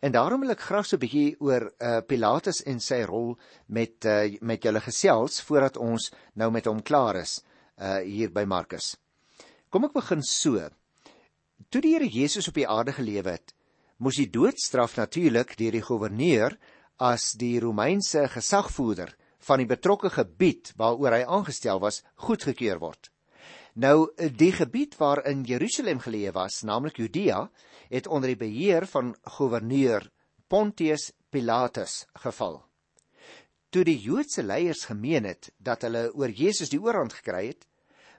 En 0.00 0.12
daarom 0.12 0.40
wil 0.40 0.50
ek 0.50 0.60
graag 0.60 0.86
so 0.86 0.96
'n 0.96 1.00
bietjie 1.00 1.36
oor 1.40 1.72
uh, 1.78 1.98
Pilatus 2.06 2.62
en 2.62 2.80
sy 2.80 3.02
rol 3.02 3.36
met 3.66 4.04
uh, 4.04 4.38
met 4.40 4.62
julle 4.62 4.80
gesels 4.80 5.42
voordat 5.42 5.76
ons 5.76 6.12
nou 6.34 6.50
met 6.50 6.64
hom 6.64 6.82
klaar 6.82 7.16
is 7.16 7.42
uh, 7.80 8.00
hier 8.04 8.32
by 8.34 8.44
Markus. 8.44 8.96
Kom 9.70 9.86
ek 9.88 9.94
begin 9.96 10.22
so. 10.24 10.60
Toe 11.68 11.82
die 11.84 11.94
Here 11.94 12.08
Jesus 12.08 12.48
op 12.48 12.56
die 12.58 12.68
aarde 12.68 12.94
gelewe 12.96 13.36
het, 13.36 13.54
moes 13.98 14.18
die 14.20 14.30
doodstraf 14.30 14.96
natuurlik 14.96 15.56
deur 15.58 15.74
die 15.74 15.84
goewerneur 15.84 16.56
as 16.98 17.32
die 17.38 17.58
Romeinse 17.62 18.26
gesagvoerder 18.30 19.14
van 19.48 19.62
die 19.62 19.68
betrokke 19.70 20.10
gebied 20.10 20.72
waaroor 20.78 21.18
hy 21.18 21.24
aangestel 21.26 21.80
was, 21.82 22.02
goedgekeur 22.26 22.80
word. 22.82 23.10
Nou 23.78 24.10
die 24.16 24.50
gebied 24.52 24.96
waarin 24.98 25.44
Jerusalem 25.46 26.00
geleë 26.02 26.32
was, 26.34 26.62
naamlik 26.66 26.98
Judea, 26.98 27.44
het 27.90 28.08
onder 28.10 28.32
die 28.34 28.40
beheer 28.40 28.86
van 28.90 29.14
goewerneur 29.38 30.08
Pontius 30.48 31.12
Pilatus 31.30 32.06
geval. 32.24 32.67
Toe 33.68 33.82
die 33.84 33.98
Joodse 34.00 34.42
leiers 34.42 34.86
gemeen 34.88 35.26
het 35.28 35.50
dat 35.60 35.82
hulle 35.84 36.06
oor 36.16 36.32
Jesus 36.32 36.70
die 36.72 36.80
oorhand 36.80 37.12
gekry 37.12 37.50
het, 37.50 37.66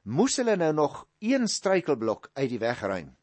moes 0.06 0.36
hulle 0.38 0.53
nou 0.62 0.70
nog 0.77 1.08
een 1.25 1.48
struikelblok 1.50 2.29
uit 2.34 2.50
die 2.51 2.60
weg 2.62 2.84
ruim. 2.86 3.15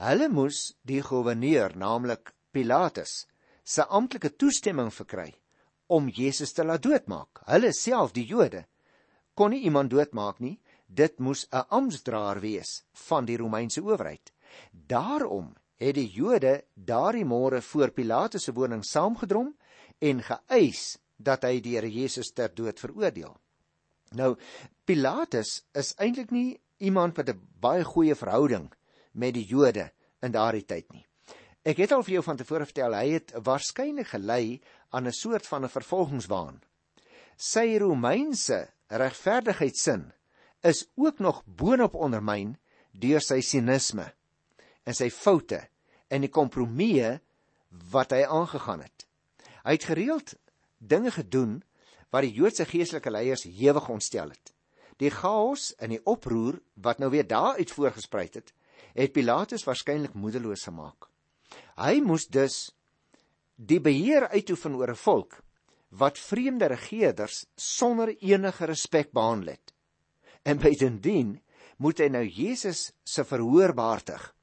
Hulle 0.00 0.30
moes 0.32 0.70
die 0.88 1.02
goewerneur, 1.04 1.76
naamlik 1.76 2.32
Pilatus, 2.56 3.26
se 3.62 3.84
amptelike 3.84 4.32
toestemming 4.40 4.88
verkry 4.94 5.34
om 5.92 6.08
Jesus 6.08 6.54
te 6.56 6.64
laat 6.64 6.82
doodmaak. 6.86 7.42
Hulle 7.44 7.74
self, 7.76 8.14
die 8.16 8.24
Jode, 8.24 8.64
kon 9.36 9.52
nie 9.52 9.60
iemand 9.68 9.92
doodmaak 9.92 10.40
nie. 10.40 10.56
Dit 10.86 11.20
moes 11.20 11.46
'n 11.52 11.68
amptdraer 11.68 12.40
wees 12.40 12.84
van 13.06 13.24
die 13.24 13.36
Romeinse 13.36 13.82
owerheid. 13.82 14.32
Daarom 14.72 15.54
het 15.76 15.94
die 15.94 16.08
Jode 16.08 16.64
daardie 16.74 17.24
môre 17.24 17.60
voor 17.62 17.90
Pilatus 17.90 18.44
se 18.44 18.52
woning 18.52 18.84
saamgedrom 18.84 19.54
en 19.98 20.22
geëis 20.22 20.98
dat 21.20 21.44
hy 21.44 21.60
die 21.60 21.76
Here 21.76 21.90
Jesus 21.90 22.32
ter 22.32 22.52
dood 22.54 22.80
veroordeel. 22.80 23.36
Nou 24.16 24.34
Pilatus 24.88 25.60
is 25.76 25.92
eintlik 26.00 26.32
nie 26.34 26.60
iemand 26.78 27.16
met 27.16 27.28
'n 27.28 27.40
baie 27.60 27.84
goeie 27.84 28.14
verhouding 28.14 28.72
met 29.12 29.34
die 29.34 29.44
Jode 29.44 29.90
in 30.22 30.32
daardie 30.32 30.64
tyd 30.64 30.92
nie. 30.92 31.06
Ek 31.62 31.76
het 31.76 31.92
al 31.92 32.02
vir 32.02 32.14
jou 32.14 32.22
van 32.22 32.36
tevore 32.36 32.64
vertel 32.64 32.94
hy 32.96 33.08
het 33.10 33.32
waarskynlik 33.44 34.08
gelei 34.14 34.60
aan 34.90 35.06
'n 35.06 35.12
soort 35.12 35.46
van 35.46 35.64
'n 35.64 35.68
vervolgingswaan. 35.68 36.62
Sy 37.36 37.78
Romeinse 37.78 38.68
regverdigheidssin 38.88 40.12
is 40.62 40.88
ook 40.96 41.18
nog 41.18 41.42
boonop 41.44 41.94
ondermyn 41.94 42.58
deur 42.92 43.20
sy 43.20 43.40
sinisme 43.40 44.12
en 44.84 44.94
sy 44.94 45.10
foute 45.10 45.68
en 46.08 46.20
die 46.20 46.32
kompromieë 46.32 47.20
wat 47.92 48.10
hy 48.10 48.24
aangegaan 48.24 48.82
het. 48.82 49.06
Hy 49.64 49.72
het 49.72 49.84
gereeld 49.84 50.34
dinge 50.80 51.12
gedoen 51.14 51.60
wat 52.10 52.26
die 52.26 52.34
Joodse 52.34 52.66
geestelike 52.66 53.12
leiers 53.12 53.44
hewig 53.46 53.86
ontstel 53.88 54.32
het. 54.32 54.52
Die 55.00 55.12
chaos 55.14 55.70
en 55.78 55.94
die 55.94 56.00
oproer 56.04 56.58
wat 56.74 56.98
nou 56.98 57.10
weer 57.12 57.26
daaruit 57.26 57.70
voorgespruit 57.70 58.40
het, 58.40 58.52
het 58.96 59.12
Pilatus 59.14 59.64
waarskynlik 59.64 60.16
moedeloos 60.18 60.66
gemaak. 60.66 61.06
Hy 61.78 62.00
moes 62.04 62.26
dus 62.28 62.72
die 63.56 63.80
beheer 63.80 64.28
uitoefen 64.28 64.74
oor 64.74 64.90
'n 64.90 65.02
volk 65.04 65.42
wat 65.90 66.18
vreemde 66.18 66.66
regerders 66.66 67.46
sonder 67.56 68.16
enige 68.18 68.64
respek 68.64 69.12
behandel 69.12 69.54
het. 69.54 69.74
En 70.42 70.58
bytendien 70.58 71.40
moet 71.76 71.98
hy 71.98 72.08
nou 72.08 72.24
Jesus 72.24 72.92
se 73.04 73.24
verhoor 73.24 73.74
behartig 73.74 74.34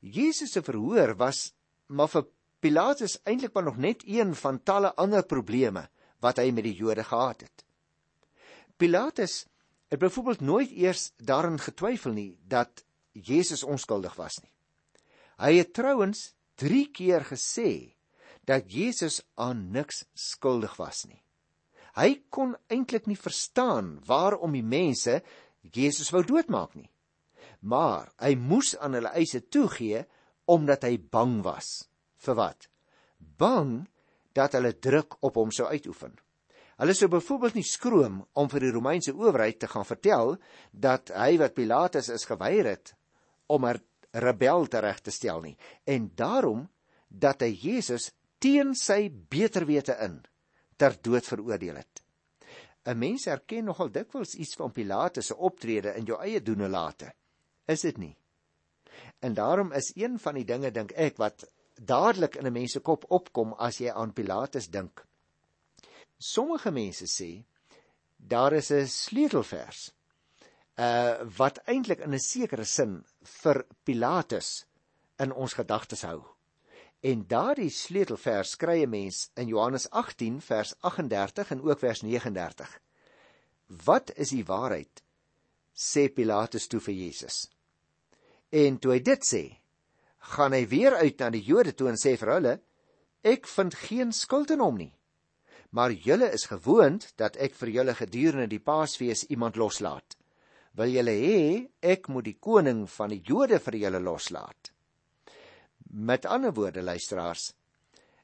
Jesus 0.00 0.52
se 0.52 0.62
verhoor 0.64 1.14
was 1.16 1.52
maar 1.92 2.08
vir 2.08 2.26
Pilatus 2.60 3.18
eintlik 3.24 3.54
maar 3.54 3.64
nog 3.68 3.78
net 3.80 4.02
een 4.06 4.34
van 4.36 4.62
talle 4.62 4.92
ander 5.00 5.24
probleme 5.24 5.86
wat 6.20 6.40
hy 6.40 6.50
met 6.52 6.66
die 6.66 6.76
Jode 6.76 7.04
gehad 7.04 7.40
het. 7.46 7.64
Pilatus 8.76 9.46
het 9.90 9.98
byvoorbeeld 10.00 10.40
nooit 10.40 10.70
eers 10.70 11.10
daarin 11.16 11.58
getwyfel 11.58 12.12
nie 12.12 12.38
dat 12.44 12.84
Jesus 13.12 13.64
onskuldig 13.64 14.14
was 14.20 14.38
nie. 14.42 14.52
Hy 15.40 15.56
het 15.56 15.72
trouens 15.74 16.34
3 16.60 16.90
keer 16.92 17.24
gesê 17.24 17.96
dat 18.44 18.68
Jesus 18.72 19.22
aan 19.34 19.70
niks 19.72 20.04
skuldig 20.14 20.76
was 20.76 21.06
nie. 21.08 21.22
Hy 21.96 22.22
kon 22.28 22.54
eintlik 22.68 23.08
nie 23.08 23.18
verstaan 23.18 23.98
waarom 24.06 24.52
die 24.52 24.64
mense 24.64 25.22
Jesus 25.60 26.12
wou 26.12 26.22
doodmaak 26.24 26.76
nie 26.76 26.90
maar 27.60 28.08
hy 28.20 28.34
moes 28.40 28.72
aan 28.80 28.96
hulle 28.96 29.12
eise 29.16 29.42
toegee 29.48 30.04
omdat 30.50 30.84
hy 30.88 30.96
bang 30.98 31.40
was. 31.44 31.89
Vir 32.20 32.36
wat? 32.36 32.68
Bang 33.18 33.86
dat 34.36 34.54
hulle 34.56 34.76
druk 34.78 35.16
op 35.24 35.38
hom 35.40 35.52
sou 35.54 35.68
uitoefen. 35.68 36.12
Hulle 36.80 36.94
sou 36.96 37.10
byvoorbeeld 37.12 37.58
nie 37.58 37.66
skroom 37.66 38.20
om 38.40 38.48
vir 38.48 38.64
die 38.64 38.72
Romeinse 38.72 39.12
owerheid 39.12 39.58
te 39.60 39.68
gaan 39.68 39.84
vertel 39.84 40.36
dat 40.72 41.12
hy 41.12 41.34
wat 41.40 41.56
Pilatus 41.56 42.08
is 42.12 42.24
geweier 42.28 42.70
het 42.72 42.94
om 43.52 43.66
'n 43.66 43.80
rebel 44.12 44.66
tereg 44.66 45.00
te 45.00 45.10
stel 45.10 45.40
nie 45.40 45.56
en 45.84 46.10
daarom 46.16 46.68
dat 47.08 47.42
hy 47.42 47.52
Jesus 47.52 48.12
teen 48.38 48.74
sy 48.74 49.10
beter 49.10 49.66
wete 49.66 49.96
in 50.00 50.22
ter 50.76 50.96
dood 51.02 51.26
veroordeel 51.26 51.76
het. 51.76 52.02
'n 52.86 52.98
Mens 52.98 53.26
erken 53.26 53.64
nogal 53.64 53.90
dikwels 53.92 54.34
iets 54.34 54.56
van 54.56 54.72
Pilatus 54.72 55.26
se 55.26 55.36
optrede 55.36 55.94
in 55.96 56.04
jou 56.04 56.18
eie 56.22 56.40
doen 56.40 56.60
en 56.60 56.70
late 56.70 57.12
is 57.66 57.80
dit 57.80 57.98
nie. 57.98 58.16
En 59.20 59.34
daarom 59.34 59.72
is 59.72 59.92
een 59.94 60.18
van 60.18 60.34
die 60.34 60.44
dinge 60.44 60.70
dink 60.70 60.92
ek 60.92 61.16
wat 61.16 61.44
dadelik 61.80 62.36
in 62.36 62.46
'n 62.46 62.52
mens 62.52 62.72
se 62.72 62.80
kop 62.80 63.04
opkom 63.08 63.54
as 63.58 63.78
jy 63.80 63.90
aan 63.90 64.12
Pilatus 64.12 64.68
dink, 64.68 65.04
Sommige 66.20 66.70
mense 66.70 67.06
sê 67.08 67.44
daar 68.16 68.52
is 68.52 68.70
'n 68.70 68.86
sleutelvers 68.86 69.92
uh 70.76 71.24
wat 71.38 71.62
eintlik 71.64 72.00
in 72.04 72.14
'n 72.14 72.18
sekere 72.20 72.64
sin 72.64 73.04
vir 73.22 73.66
Pilatus 73.84 74.66
in 75.18 75.32
ons 75.32 75.54
gedagtes 75.54 76.02
hou. 76.02 76.20
En 77.00 77.26
daardie 77.26 77.70
sleutelvers 77.70 78.56
kry 78.56 78.82
'n 78.82 78.90
mens 78.90 79.30
in 79.34 79.48
Johannes 79.48 79.90
18 79.90 80.40
vers 80.40 80.74
38 80.80 81.50
en 81.50 81.62
ook 81.62 81.78
vers 81.78 82.02
39. 82.02 82.80
Wat 83.66 84.12
is 84.16 84.28
die 84.28 84.44
waarheid? 84.44 85.02
sê 85.74 86.12
Pilatus 86.12 86.66
toe 86.66 86.80
vir 86.80 86.94
Jesus. 86.94 87.48
En 88.50 88.78
toe 88.78 88.92
hy 88.92 89.00
dit 89.00 89.24
sê, 89.24 89.59
gaan 90.20 90.52
hy 90.52 90.66
weer 90.68 90.96
uit 91.00 91.18
na 91.20 91.30
die 91.32 91.44
Jode 91.44 91.74
toe 91.74 91.88
en 91.90 91.98
sê 92.00 92.16
vir 92.20 92.34
hulle: 92.36 92.54
Ek 93.24 93.46
vind 93.48 93.74
geen 93.74 94.12
skuld 94.12 94.50
in 94.54 94.62
hom 94.64 94.78
nie. 94.80 94.92
Maar 95.70 95.92
julle 95.92 96.30
is 96.34 96.48
gewoond 96.50 97.04
dat 97.20 97.36
ek 97.36 97.54
vir 97.54 97.70
julle 97.76 97.94
gedurende 97.94 98.48
die 98.50 98.62
Paasfees 98.62 99.26
iemand 99.30 99.56
loslaat. 99.56 100.16
Wil 100.74 100.94
julle 100.96 101.14
hê 101.14 101.40
ek 101.82 102.08
moet 102.08 102.26
die 102.26 102.38
koning 102.38 102.86
van 102.90 103.14
die 103.14 103.22
Jode 103.26 103.60
vir 103.62 103.78
julle 103.78 104.00
loslaat? 104.02 104.72
Met 105.90 106.26
ander 106.26 106.54
woorde 106.54 106.82
luisteraars, 106.82 107.52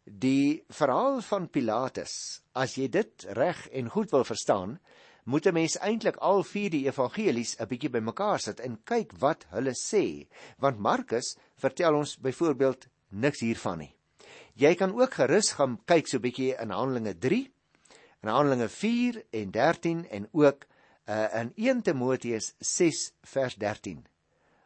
die 0.06 0.62
verhaal 0.70 1.20
van 1.26 1.48
Pilatus, 1.50 2.42
as 2.54 2.76
jy 2.78 2.86
dit 2.88 3.26
reg 3.34 3.66
en 3.74 3.90
goed 3.90 4.12
wil 4.14 4.24
verstaan, 4.24 4.76
moet 5.26 5.46
'n 5.46 5.54
mens 5.54 5.76
eintlik 5.78 6.16
al 6.16 6.44
vier 6.44 6.70
die 6.70 6.86
evangelies 6.86 7.56
'n 7.58 7.66
bietjie 7.66 7.90
bymekaar 7.90 8.40
sit 8.40 8.60
en 8.60 8.78
kyk 8.84 9.12
wat 9.18 9.46
hulle 9.50 9.74
sê, 9.74 10.28
want 10.58 10.78
Markus 10.78 11.36
vertel 11.56 11.94
ons 11.94 12.16
byvoorbeeld 12.16 12.86
niks 13.10 13.40
hiervan 13.40 13.78
nie. 13.78 13.94
Jy 14.54 14.74
kan 14.74 14.94
ook 14.94 15.14
gerus 15.14 15.52
gaan 15.52 15.78
kyk 15.84 16.06
so 16.08 16.16
'n 16.16 16.22
bietjie 16.22 16.54
in 16.62 16.70
Handelinge 16.70 17.18
3, 17.18 17.52
in 18.22 18.28
Handelinge 18.28 18.68
4 18.68 19.24
en 19.30 19.50
13 19.50 20.08
en 20.08 20.28
ook 20.32 20.66
uh, 21.08 21.34
in 21.34 21.52
1 21.54 21.82
Timoteus 21.82 22.54
6 22.58 23.12
vers 23.22 23.54
13 23.54 24.06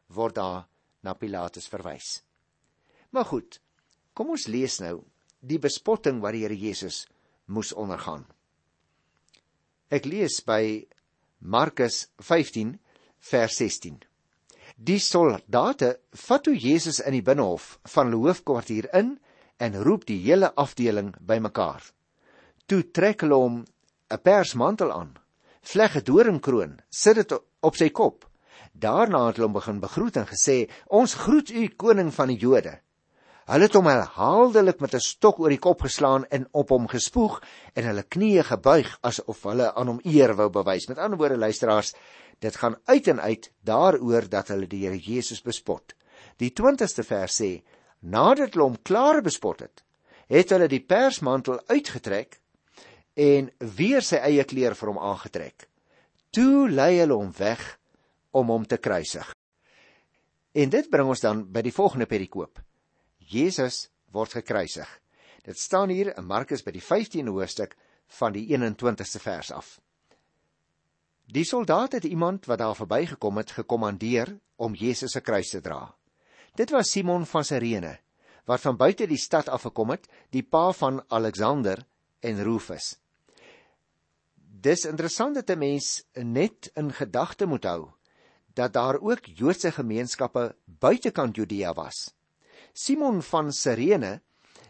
word 0.07 0.35
daar 0.35 0.69
na 1.01 1.15
Pilatus 1.15 1.69
verwys. 1.69 2.23
Maar 3.11 3.25
goed, 3.25 3.61
kom 4.13 4.31
ons 4.31 4.47
lees 4.47 4.79
nou 4.81 5.05
die 5.41 5.59
bespotting 5.59 6.21
wat 6.21 6.33
die 6.33 6.43
Here 6.43 6.57
Jesus 6.57 7.07
moes 7.47 7.73
ondergaan. 7.73 8.27
Ek 9.91 10.05
lees 10.07 10.37
by 10.47 10.87
Markus 11.43 12.05
15 12.23 12.77
vers 13.31 13.57
16. 13.59 13.97
Die 14.79 15.01
soldate 15.03 15.89
vat 16.15 16.45
toe 16.47 16.55
Jesus 16.55 17.01
in 17.03 17.17
die 17.17 17.25
binnehof 17.27 17.73
van 17.91 18.13
die 18.15 18.21
hoofkwartier 18.23 18.87
in 18.95 19.17
en 19.59 19.81
roep 19.83 20.07
die 20.07 20.21
hele 20.23 20.53
afdeling 20.55 21.11
bymekaar. 21.19 21.83
Toe 22.71 22.85
trek 22.95 23.25
hulle 23.27 23.41
hom 23.43 23.57
'n 24.15 24.23
persmantel 24.23 24.95
aan, 24.95 25.11
vleg 25.73 25.97
'n 25.97 26.07
doringkroon, 26.07 26.79
sit 26.89 27.17
dit 27.17 27.35
op 27.61 27.75
sy 27.75 27.91
kop. 27.91 28.31
Daarna 28.73 29.27
het 29.27 29.37
hulle 29.37 29.51
hom 29.51 29.59
begin 29.59 29.81
begroet 29.81 30.17
en 30.17 30.31
gesê: 30.31 30.71
"Ons 30.87 31.15
groet 31.15 31.51
u 31.51 31.67
koning 31.69 32.15
van 32.15 32.29
die 32.29 32.39
Jode." 32.39 32.79
Hulle 33.51 33.67
het 33.67 33.75
hom 33.75 33.89
herhaaldelik 33.91 34.79
met 34.79 34.93
'n 34.95 35.03
stok 35.03 35.41
oor 35.41 35.51
die 35.51 35.59
kop 35.59 35.81
geslaan 35.83 36.25
en 36.31 36.47
op 36.53 36.69
hom 36.71 36.87
gespoeg 36.87 37.41
en 37.75 37.85
hulle 37.85 38.05
knieë 38.07 38.45
gebuig 38.47 38.99
asof 39.03 39.43
hulle 39.43 39.75
aan 39.75 39.89
hom 39.91 40.01
eer 40.05 40.37
wou 40.39 40.49
bewys. 40.51 40.87
Met 40.89 40.99
ander 40.99 41.19
woorde 41.19 41.37
luisteraars, 41.37 41.95
dit 42.39 42.57
gaan 42.57 42.77
uit 42.85 43.09
en 43.09 43.21
uit 43.21 43.51
daaroor 43.65 44.29
dat 44.29 44.49
hulle 44.49 44.67
die 44.67 44.87
Here 44.87 44.99
Jesus 44.99 45.43
bespot. 45.43 45.95
Die 46.37 46.53
20ste 46.53 47.03
vers 47.03 47.43
sê: 47.43 47.63
Nadat 47.99 48.55
hulle 48.55 48.65
hom 48.65 48.83
klaar 48.83 49.23
bespot 49.23 49.61
het, 49.61 49.83
het 50.29 50.51
hulle 50.51 50.69
die 50.69 50.87
persmantel 50.87 51.61
uitgetrek 51.67 52.41
en 53.15 53.51
weer 53.59 54.03
sy 54.03 54.17
eie 54.17 54.45
klere 54.45 54.75
vir 54.75 54.89
hom 54.89 54.99
aangetrek. 54.99 55.69
Toe 56.31 56.71
lei 56.71 57.01
hulle 57.01 57.15
hom 57.15 57.33
weg 57.39 57.79
om 58.31 58.47
hom 58.47 58.65
te 58.67 58.79
kruisig. 58.79 59.35
En 60.55 60.71
dit 60.71 60.91
bring 60.91 61.09
ons 61.09 61.21
dan 61.21 61.53
by 61.53 61.63
die 61.63 61.75
volgende 61.75 62.07
perikoop. 62.07 62.70
Jesus 63.31 63.87
word 64.11 64.35
gekruisig. 64.35 64.89
Dit 65.47 65.59
staan 65.59 65.89
hier 65.89 66.11
in 66.17 66.27
Markus 66.27 66.65
by 66.67 66.75
die 66.75 66.83
15de 66.83 67.31
hoofstuk 67.31 67.77
van 68.19 68.35
die 68.35 68.43
21ste 68.51 69.23
vers 69.23 69.53
af. 69.55 69.79
Die 71.31 71.47
soldaat 71.47 71.95
het 72.01 72.05
iemand 72.05 72.49
wat 72.51 72.59
daar 72.59 72.75
verbygekom 72.75 73.39
het 73.39 73.55
gekommandeer 73.55 74.35
om 74.59 74.75
Jesus 74.75 75.15
se 75.15 75.23
kruis 75.23 75.55
te 75.55 75.61
dra. 75.63 75.85
Dit 76.59 76.75
was 76.75 76.91
Simon 76.91 77.27
van 77.27 77.47
Sirene 77.47 77.99
wat 78.51 78.65
van 78.65 78.75
buite 78.75 79.07
die 79.07 79.21
stad 79.21 79.47
af 79.49 79.63
gekom 79.63 79.93
het, 79.95 80.09
die 80.35 80.43
pa 80.43 80.73
van 80.75 80.97
Alexander 81.09 81.85
en 82.27 82.43
Rufus. 82.43 82.97
Dis 84.35 84.85
interessant 84.85 85.39
dat 85.39 85.51
'n 85.51 85.59
mens 85.59 86.03
net 86.15 86.71
in 86.75 86.93
gedagte 86.93 87.47
moet 87.47 87.65
hou 87.65 87.91
dat 88.55 88.73
daar 88.73 88.99
ook 89.01 89.25
Joodse 89.25 89.73
gemeenskappe 89.73 90.57
buitekant 90.65 91.37
Judea 91.37 91.73
was. 91.73 92.11
Simon 92.73 93.23
van 93.23 93.53
Sirene 93.53 94.21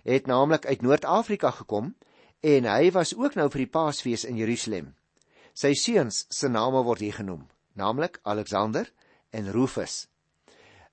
het 0.03 0.27
naamlik 0.27 0.67
uit 0.67 0.83
Noord-Afrika 0.83 1.51
gekom 1.51 1.95
en 2.41 2.65
hy 2.65 2.91
was 2.91 3.13
ook 3.17 3.37
nou 3.37 3.49
vir 3.53 3.65
die 3.67 3.73
Paasfees 3.73 4.25
in 4.25 4.39
Jerusalem. 4.41 4.95
Sy 5.53 5.75
seuns 5.77 6.25
se 6.33 6.49
name 6.49 6.81
word 6.87 7.03
hier 7.05 7.19
genoem, 7.19 7.45
naamlik 7.77 8.21
Alexander 8.23 8.89
en 9.31 9.51
Rufus. 9.53 10.07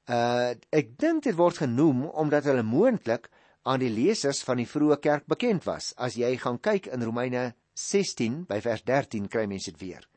Uh 0.08 0.56
ek 0.72 0.96
dink 1.00 1.24
dit 1.28 1.36
word 1.36 1.62
genoem 1.64 2.06
omdat 2.10 2.48
hulle 2.48 2.64
moontlik 2.64 3.30
aan 3.68 3.82
die 3.84 3.92
lesers 3.92 4.44
van 4.48 4.60
die 4.62 4.68
vroeë 4.68 5.00
kerk 5.04 5.26
bekend 5.28 5.66
was. 5.68 5.94
As 5.98 6.16
jy 6.16 6.36
gaan 6.40 6.60
kyk 6.60 6.88
in 6.88 7.04
Romeine 7.04 7.54
16 7.76 8.46
by 8.48 8.62
vers 8.64 8.84
13 8.88 9.28
kry 9.28 9.46
mense 9.48 9.72
dit 9.72 9.82
weer. 9.82 10.08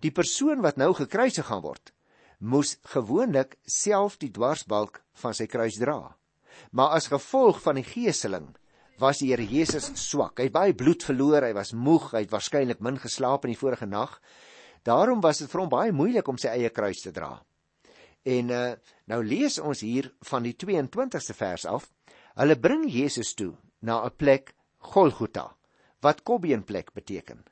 Die 0.00 0.12
persoon 0.14 0.62
wat 0.62 0.78
nou 0.78 0.92
gekruisig 0.94 1.46
gaan 1.46 1.62
word, 1.64 1.92
moes 2.38 2.76
gewoonlik 2.94 3.56
self 3.66 4.18
die 4.18 4.30
dwarsbalk 4.30 5.02
van 5.22 5.34
sy 5.34 5.46
kruis 5.50 5.78
dra. 5.80 6.14
Maar 6.70 6.88
as 6.98 7.10
gevolg 7.12 7.60
van 7.60 7.74
die 7.74 7.86
geeseling 7.86 8.52
was 9.02 9.18
die 9.18 9.32
Here 9.32 9.44
Jesus 9.46 9.90
swak. 9.98 10.38
Hy 10.38 10.48
het 10.48 10.54
baie 10.54 10.74
bloed 10.74 11.02
verloor, 11.02 11.42
hy 11.42 11.52
was 11.56 11.72
moeg, 11.74 12.12
hy 12.12 12.24
het 12.24 12.32
waarskynlik 12.32 12.80
min 12.80 13.00
geslaap 13.02 13.44
in 13.44 13.54
die 13.54 13.58
vorige 13.58 13.86
nag. 13.86 14.20
Daarom 14.86 15.22
was 15.22 15.42
dit 15.42 15.50
vir 15.50 15.60
hom 15.62 15.72
baie 15.72 15.92
moeilik 15.94 16.28
om 16.28 16.38
sy 16.38 16.52
eie 16.54 16.70
kruis 16.70 17.02
te 17.02 17.12
dra. 17.14 17.34
En 18.22 18.50
uh, 18.54 18.74
nou 19.10 19.20
lees 19.26 19.58
ons 19.58 19.82
hier 19.82 20.12
van 20.30 20.46
die 20.46 20.54
22ste 20.54 21.34
vers 21.34 21.66
af. 21.66 21.88
Hulle 22.38 22.56
bring 22.56 22.86
Jesus 22.88 23.34
toe 23.34 23.54
na 23.80 24.04
'n 24.06 24.16
plek 24.16 24.54
Golgotha 24.78 25.56
wat 26.02 26.22
kobbeenplek 26.22 26.92
beteken. 26.94 27.44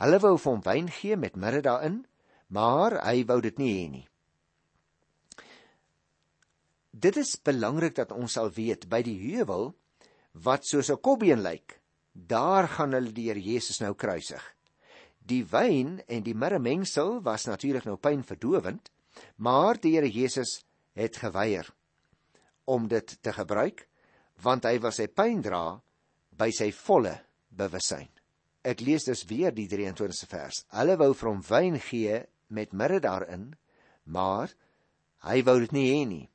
Hulle 0.00 0.18
wou 0.18 0.36
vir 0.38 0.52
hom 0.52 0.62
wyn 0.64 0.88
gee 0.88 1.16
met 1.16 1.36
mirre 1.36 1.60
daarin, 1.60 2.06
maar 2.48 2.96
hy 3.04 3.24
wou 3.24 3.40
dit 3.40 3.58
nie 3.58 3.72
hê 3.76 3.90
nie. 3.90 4.06
Dit 6.92 7.16
is 7.16 7.38
belangrik 7.40 7.94
dat 7.96 8.12
ons 8.12 8.34
sal 8.36 8.50
weet 8.52 8.84
by 8.92 9.00
die 9.02 9.16
heuwel 9.16 9.70
wat 10.44 10.66
soos 10.68 10.90
'n 10.90 11.00
kobbeen 11.00 11.40
lyk, 11.40 11.80
daar 12.12 12.68
gaan 12.68 12.92
hulle 12.92 13.12
die 13.12 13.28
Here 13.28 13.40
Jesus 13.40 13.80
nou 13.80 13.94
kruisig. 13.94 14.42
Die 15.18 15.44
wyn 15.44 16.02
en 16.06 16.22
die 16.22 16.34
mirremengsel 16.34 17.22
was 17.22 17.46
natuurlik 17.46 17.84
nou 17.84 17.96
pynverdowend, 17.96 18.90
maar 19.36 19.80
die 19.80 19.94
Here 19.96 20.10
Jesus 20.10 20.64
het 20.92 21.16
geweier 21.16 21.72
om 22.64 22.88
dit 22.88 23.22
te 23.22 23.32
gebruik 23.32 23.88
want 24.42 24.64
hy 24.64 24.78
was 24.78 24.96
sy 24.96 25.06
pyn 25.06 25.40
dra 25.42 25.80
by 26.30 26.50
sy 26.50 26.72
volle 26.72 27.14
bewussyn. 27.48 28.08
Ek 28.64 28.80
lees 28.80 29.04
dus 29.04 29.24
weer 29.24 29.54
die 29.54 29.68
23ste 29.68 30.26
vers. 30.26 30.64
Hulle 30.68 30.96
wou 30.96 31.14
vir 31.14 31.28
hom 31.28 31.42
wyn 31.48 31.78
gee 31.80 32.22
met 32.48 32.72
mirre 32.72 33.00
daarin, 33.00 33.54
maar 34.04 34.52
hy 35.20 35.42
wou 35.42 35.60
dit 35.60 35.72
nie 35.72 35.86
hê 35.92 36.04
nie. 36.06 36.31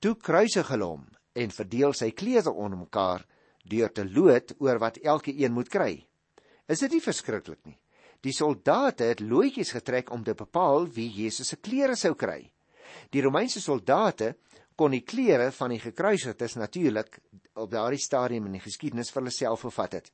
Toe 0.00 0.12
kruisig 0.20 0.68
hulle 0.68 0.88
hom 0.90 1.04
en 1.36 1.52
verdeel 1.52 1.94
sy 1.96 2.10
klere 2.12 2.52
onder 2.52 2.78
mekaar 2.78 3.24
deur 3.64 3.92
te 3.92 4.04
loot 4.04 4.52
oor 4.60 4.80
wat 4.82 5.00
elke 5.02 5.32
een 5.32 5.54
moet 5.56 5.70
kry. 5.72 5.92
Is 6.68 6.82
dit 6.84 6.96
nie 6.96 7.02
verskriklik 7.02 7.62
nie? 7.64 7.78
Die 8.24 8.34
soldate 8.34 9.08
het 9.12 9.22
loetjies 9.24 9.72
getrek 9.76 10.10
om 10.12 10.24
te 10.24 10.34
bepaal 10.34 10.88
wie 10.92 11.08
Jesus 11.12 11.52
se 11.52 11.56
klere 11.56 11.96
sou 11.96 12.14
kry. 12.18 12.42
Die 13.12 13.22
Romeinse 13.22 13.60
soldate 13.60 14.34
kon 14.76 14.92
die 14.92 15.04
klere 15.04 15.50
van 15.56 15.72
die 15.72 15.80
gekruisigdes 15.80 16.56
natuurlik 16.60 17.20
op 17.56 17.70
daardie 17.72 18.02
stadium 18.02 18.48
in 18.50 18.58
die 18.58 18.64
geskiedenis 18.64 19.12
vir 19.12 19.22
hulle 19.22 19.34
self 19.34 19.64
vervat 19.64 19.96
het. 20.00 20.10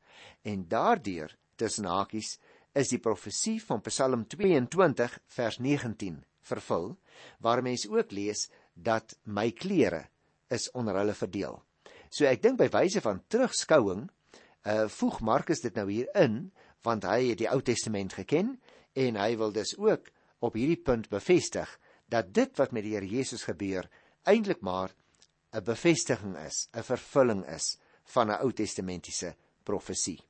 En 0.47 0.67
daardeur 0.69 1.35
tussen 1.59 1.89
hakies 1.91 2.37
is 2.79 2.93
die 2.95 3.03
profesie 3.03 3.59
van 3.65 3.83
Psalm 3.89 4.27
22 4.31 5.19
vers 5.37 5.59
19 5.59 6.23
vervul 6.43 6.93
waar 7.43 7.63
mense 7.63 7.91
ook 7.91 8.13
lees 8.15 8.49
dat 8.75 9.17
my 9.25 9.51
klere 9.51 10.09
is 10.49 10.71
onder 10.77 10.97
hulle 10.97 11.15
verdeel. 11.15 11.63
So 12.11 12.27
ek 12.29 12.43
dink 12.43 12.59
by 12.59 12.69
wyse 12.73 13.01
van 13.01 13.23
terugskouing, 13.33 14.09
uh 14.69 14.87
voeg 14.89 15.21
Markus 15.21 15.63
dit 15.65 15.75
nou 15.75 15.89
hier 15.91 16.11
in 16.19 16.53
want 16.83 17.07
hy 17.07 17.31
het 17.31 17.39
die 17.39 17.51
Ou 17.51 17.61
Testament 17.63 18.15
geken 18.19 18.57
en 18.99 19.17
hy 19.17 19.37
wil 19.39 19.53
dus 19.55 19.77
ook 19.79 20.11
op 20.43 20.57
hierdie 20.59 20.81
punt 20.83 21.09
bevestig 21.11 21.71
dat 22.11 22.33
dit 22.35 22.59
wat 22.59 22.75
met 22.75 22.85
die 22.85 22.97
Here 22.97 23.07
Jesus 23.07 23.47
gebeur 23.47 23.89
eintlik 24.29 24.61
maar 24.61 24.91
'n 25.53 25.65
bevestiging 25.65 26.37
is, 26.37 26.69
'n 26.73 26.83
vervulling 26.83 27.47
is 27.47 27.79
van 28.05 28.31
'n 28.31 28.41
Ou 28.43 28.53
Testamentiese 28.53 29.35
profesie. 29.63 30.21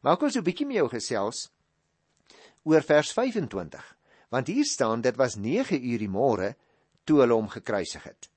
Maar 0.00 0.12
ek 0.12 0.20
wil 0.20 0.30
so 0.30 0.38
'n 0.38 0.44
bietjie 0.44 0.66
met 0.66 0.76
jou 0.76 0.88
gesels 0.88 1.50
oor 2.64 2.82
vers 2.82 3.12
25, 3.12 3.96
want 4.30 4.46
hier 4.46 4.64
staan 4.64 5.00
dit 5.00 5.16
was 5.16 5.36
9 5.36 5.84
uur 5.84 5.98
die 5.98 6.08
môre 6.08 6.56
toe 7.08 7.22
hulle 7.22 7.36
hom 7.38 7.48
gekruisig 7.48 8.04
het. 8.04 8.28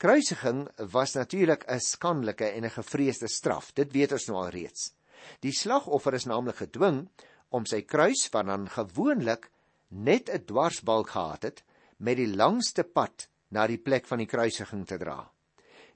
Kruisiging 0.00 0.66
was 0.92 1.14
natuurlik 1.16 1.64
'n 1.68 1.80
skandelike 1.80 2.44
en 2.44 2.64
'n 2.64 2.70
gevreesde 2.70 3.28
straf. 3.28 3.72
Dit 3.72 3.92
weet 3.92 4.12
ons 4.12 4.26
nou 4.26 4.36
al 4.36 4.50
reeds. 4.50 4.92
Die 5.40 5.52
slagoffer 5.52 6.14
is 6.14 6.26
naamlik 6.26 6.56
gedwing 6.56 7.08
om 7.50 7.66
sy 7.66 7.82
kruis 7.82 8.28
wat 8.32 8.46
dan 8.46 8.68
gewoonlik 8.68 9.50
net 9.88 10.30
'n 10.30 10.44
dwarsbalk 10.44 11.10
gehad 11.10 11.42
het 11.42 11.62
met 11.96 12.16
die 12.16 12.36
langste 12.36 12.84
pad 12.84 13.28
na 13.48 13.66
die 13.66 13.78
plek 13.78 14.06
van 14.06 14.18
die 14.18 14.26
kruisiging 14.26 14.86
te 14.86 14.98
dra. 14.98 15.30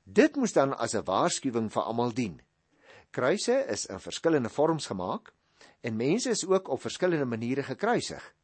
Dit 0.05 0.37
moes 0.37 0.53
dan 0.53 0.75
as 0.75 0.95
'n 0.95 1.05
waarskuwing 1.05 1.71
vir 1.73 1.83
almal 1.83 2.13
dien. 2.13 2.41
Kruise 3.11 3.67
is 3.69 3.87
in 3.87 4.01
verskillende 4.01 4.49
vorms 4.49 4.87
gemaak 4.87 5.33
en 5.81 5.97
mense 5.97 6.31
is 6.31 6.47
ook 6.47 6.69
op 6.69 6.81
verskillende 6.81 7.25
maniere 7.25 7.63
gekruisig. 7.63 8.35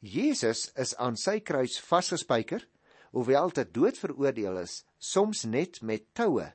Jesus 0.00 0.72
is 0.76 0.96
aan 0.96 1.16
sy 1.16 1.40
kruis 1.40 1.80
vasgespijker, 1.80 2.66
hoewel 3.14 3.52
dit 3.54 3.72
dood 3.74 3.98
veroordeel 3.98 4.58
is, 4.64 4.82
soms 4.98 5.44
net 5.46 5.80
met 5.82 6.08
toue 6.12 6.46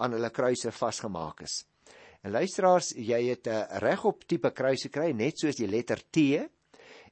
aan 0.00 0.16
hulle 0.16 0.30
kruise 0.34 0.72
vasgemaak 0.74 1.44
is. 1.46 1.60
En 2.20 2.34
luisteraars, 2.34 2.92
jy 2.96 3.20
het 3.30 3.46
'n 3.46 3.80
regop 3.80 4.24
tipe 4.26 4.50
kruis 4.50 4.82
gekry 4.82 5.12
net 5.12 5.38
soos 5.38 5.56
die 5.56 5.68
letter 5.68 6.02
T 6.10 6.46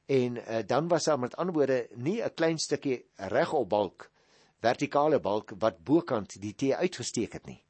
en 0.05 0.37
uh, 0.37 0.61
dan 0.65 0.87
was 0.87 1.05
daar 1.05 1.19
met 1.19 1.35
ander 1.35 1.53
woorde 1.53 1.87
nie 1.95 2.21
'n 2.21 2.33
klein 2.35 2.57
stukkie 2.57 3.05
regop 3.15 3.69
balk 3.69 4.09
vertikale 4.59 5.19
balk 5.19 5.53
wat 5.59 5.83
bokant 5.83 6.35
die 6.41 6.53
T 6.53 6.73
uitgesteek 6.75 7.33
het 7.39 7.45
nie. 7.47 7.61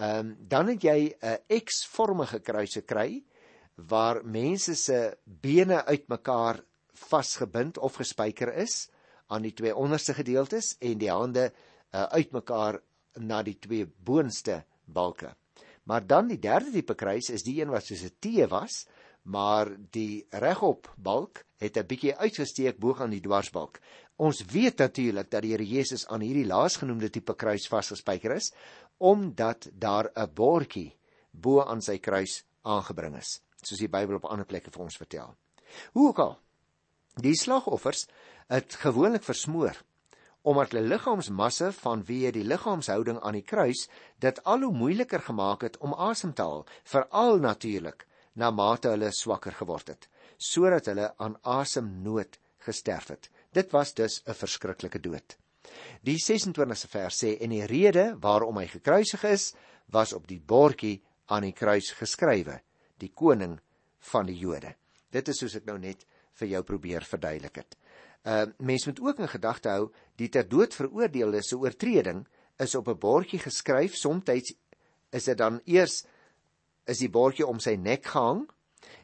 Ehm 0.00 0.18
um, 0.18 0.36
dan 0.48 0.68
het 0.68 0.82
jy 0.82 1.14
'n 1.20 1.60
X-vormige 1.64 2.40
kruis 2.40 2.74
gekry 2.74 3.24
waar 3.74 4.24
mense 4.24 4.74
se 4.74 5.16
bene 5.24 5.84
uitmekaar 5.84 6.64
vasgebind 6.94 7.78
of 7.78 7.96
gespyker 7.96 8.54
is 8.54 8.88
aan 9.30 9.46
die 9.46 9.54
twee 9.54 9.74
onderste 9.76 10.14
gedeeltes 10.14 10.74
en 10.78 10.98
die 10.98 11.10
hande 11.10 11.50
uh, 11.50 12.02
uitmekaar 12.16 12.80
na 13.22 13.42
die 13.46 13.58
twee 13.58 13.86
boonste 13.86 14.64
balke. 14.84 15.34
Maar 15.90 16.06
dan 16.06 16.28
die 16.30 16.38
derde 16.38 16.70
tipe 16.74 16.94
kruis 16.94 17.30
is 17.34 17.46
die 17.46 17.60
een 17.60 17.70
wat 17.70 17.86
soos 17.86 18.02
'n 18.04 18.14
T 18.20 18.48
was, 18.50 18.86
maar 19.22 19.70
die 19.90 20.26
regop 20.30 20.90
balk 20.96 21.44
het 21.58 21.76
'n 21.76 21.86
bietjie 21.86 22.16
uitgesteek 22.16 22.78
bo 22.78 22.94
aan 22.94 23.10
die 23.10 23.20
dwarsbalk. 23.20 23.80
Ons 24.16 24.44
weet 24.44 24.78
natuurlik 24.78 25.30
dat 25.30 25.42
die 25.42 25.50
Here 25.50 25.66
Jesus 25.66 26.06
aan 26.06 26.20
hierdie 26.20 26.46
laasgenoemde 26.46 27.10
tipe 27.10 27.34
kruis 27.34 27.68
vasgespijker 27.68 28.36
is 28.36 28.52
omdat 28.98 29.68
daar 29.72 30.10
'n 30.14 30.34
bordjie 30.34 30.96
bo 31.30 31.62
aan 31.62 31.80
sy 31.82 31.98
kruis 31.98 32.44
aangebring 32.62 33.16
is, 33.16 33.40
soos 33.62 33.78
die 33.78 33.88
Bybel 33.88 34.16
op 34.16 34.24
ander 34.24 34.46
plekke 34.46 34.70
vir 34.70 34.82
ons 34.82 34.96
vertel. 34.96 35.36
Hoe 35.92 36.08
ook 36.08 36.18
al, 36.18 36.38
die 37.14 37.34
slagoffers 37.34 38.06
het 38.50 38.74
gewoonlik 38.82 39.22
versmoor 39.22 39.78
omdat 40.42 40.72
hulle 40.72 40.88
liggaamsmasse 40.88 41.66
vanweë 41.76 42.30
die 42.32 42.46
liggaamshouding 42.48 43.18
aan 43.20 43.36
die 43.36 43.44
kruis 43.44 43.82
dit 44.24 44.38
al 44.48 44.64
hoe 44.64 44.72
moeiliker 44.72 45.20
gemaak 45.26 45.66
het 45.66 45.76
om 45.84 45.92
asem 45.92 46.32
te 46.32 46.42
haal, 46.42 46.64
veral 46.88 47.42
natuurlik 47.44 48.06
na 48.40 48.48
mate 48.50 48.88
hulle 48.88 49.10
swakker 49.12 49.52
geword 49.58 49.92
het, 49.92 50.08
sodat 50.38 50.88
hulle 50.88 51.10
aan 51.20 51.36
asemnood 51.42 52.38
gesterf 52.64 53.10
het. 53.12 53.28
Dit 53.52 53.72
was 53.72 53.92
dus 53.94 54.22
'n 54.26 54.34
verskriklike 54.34 55.00
dood. 55.00 55.36
Die 56.02 56.16
26ste 56.16 56.88
vers 56.88 57.24
sê 57.24 57.36
en 57.40 57.50
die 57.50 57.66
rede 57.66 58.16
waarom 58.20 58.56
hy 58.56 58.66
gekruisig 58.66 59.24
is, 59.24 59.54
was 59.86 60.12
op 60.12 60.26
die 60.26 60.40
bordjie 60.40 61.02
aan 61.26 61.42
die 61.42 61.52
kruis 61.52 61.90
geskrywe: 61.90 62.60
die 62.98 63.12
koning 63.14 63.60
van 63.98 64.26
die 64.26 64.38
Jode. 64.38 64.74
Dit 65.10 65.28
is 65.28 65.38
soos 65.38 65.54
ek 65.54 65.66
nou 65.66 65.78
net 65.78 66.06
vir 66.34 66.48
jou 66.48 66.62
probeer 66.62 67.04
verduidelik 67.04 67.56
het. 67.56 67.76
Uh 68.22 68.46
mens 68.58 68.86
moet 68.86 69.00
ook 69.00 69.18
in 69.18 69.28
gedagte 69.28 69.68
hou 69.68 69.90
die 70.16 70.28
ter 70.28 70.48
dood 70.48 70.74
veroordeelde 70.74 71.42
se 71.42 71.56
oortreding 71.56 72.26
is 72.56 72.74
op 72.74 72.88
'n 72.88 72.98
bordjie 72.98 73.38
geskryf. 73.38 73.94
Soms 73.94 74.54
is 75.10 75.24
dit 75.24 75.38
dan 75.38 75.60
eers 75.64 76.04
is 76.84 76.98
die 76.98 77.10
bordjie 77.10 77.46
om 77.46 77.60
sy 77.60 77.74
nek 77.74 78.06
gehang 78.06 78.48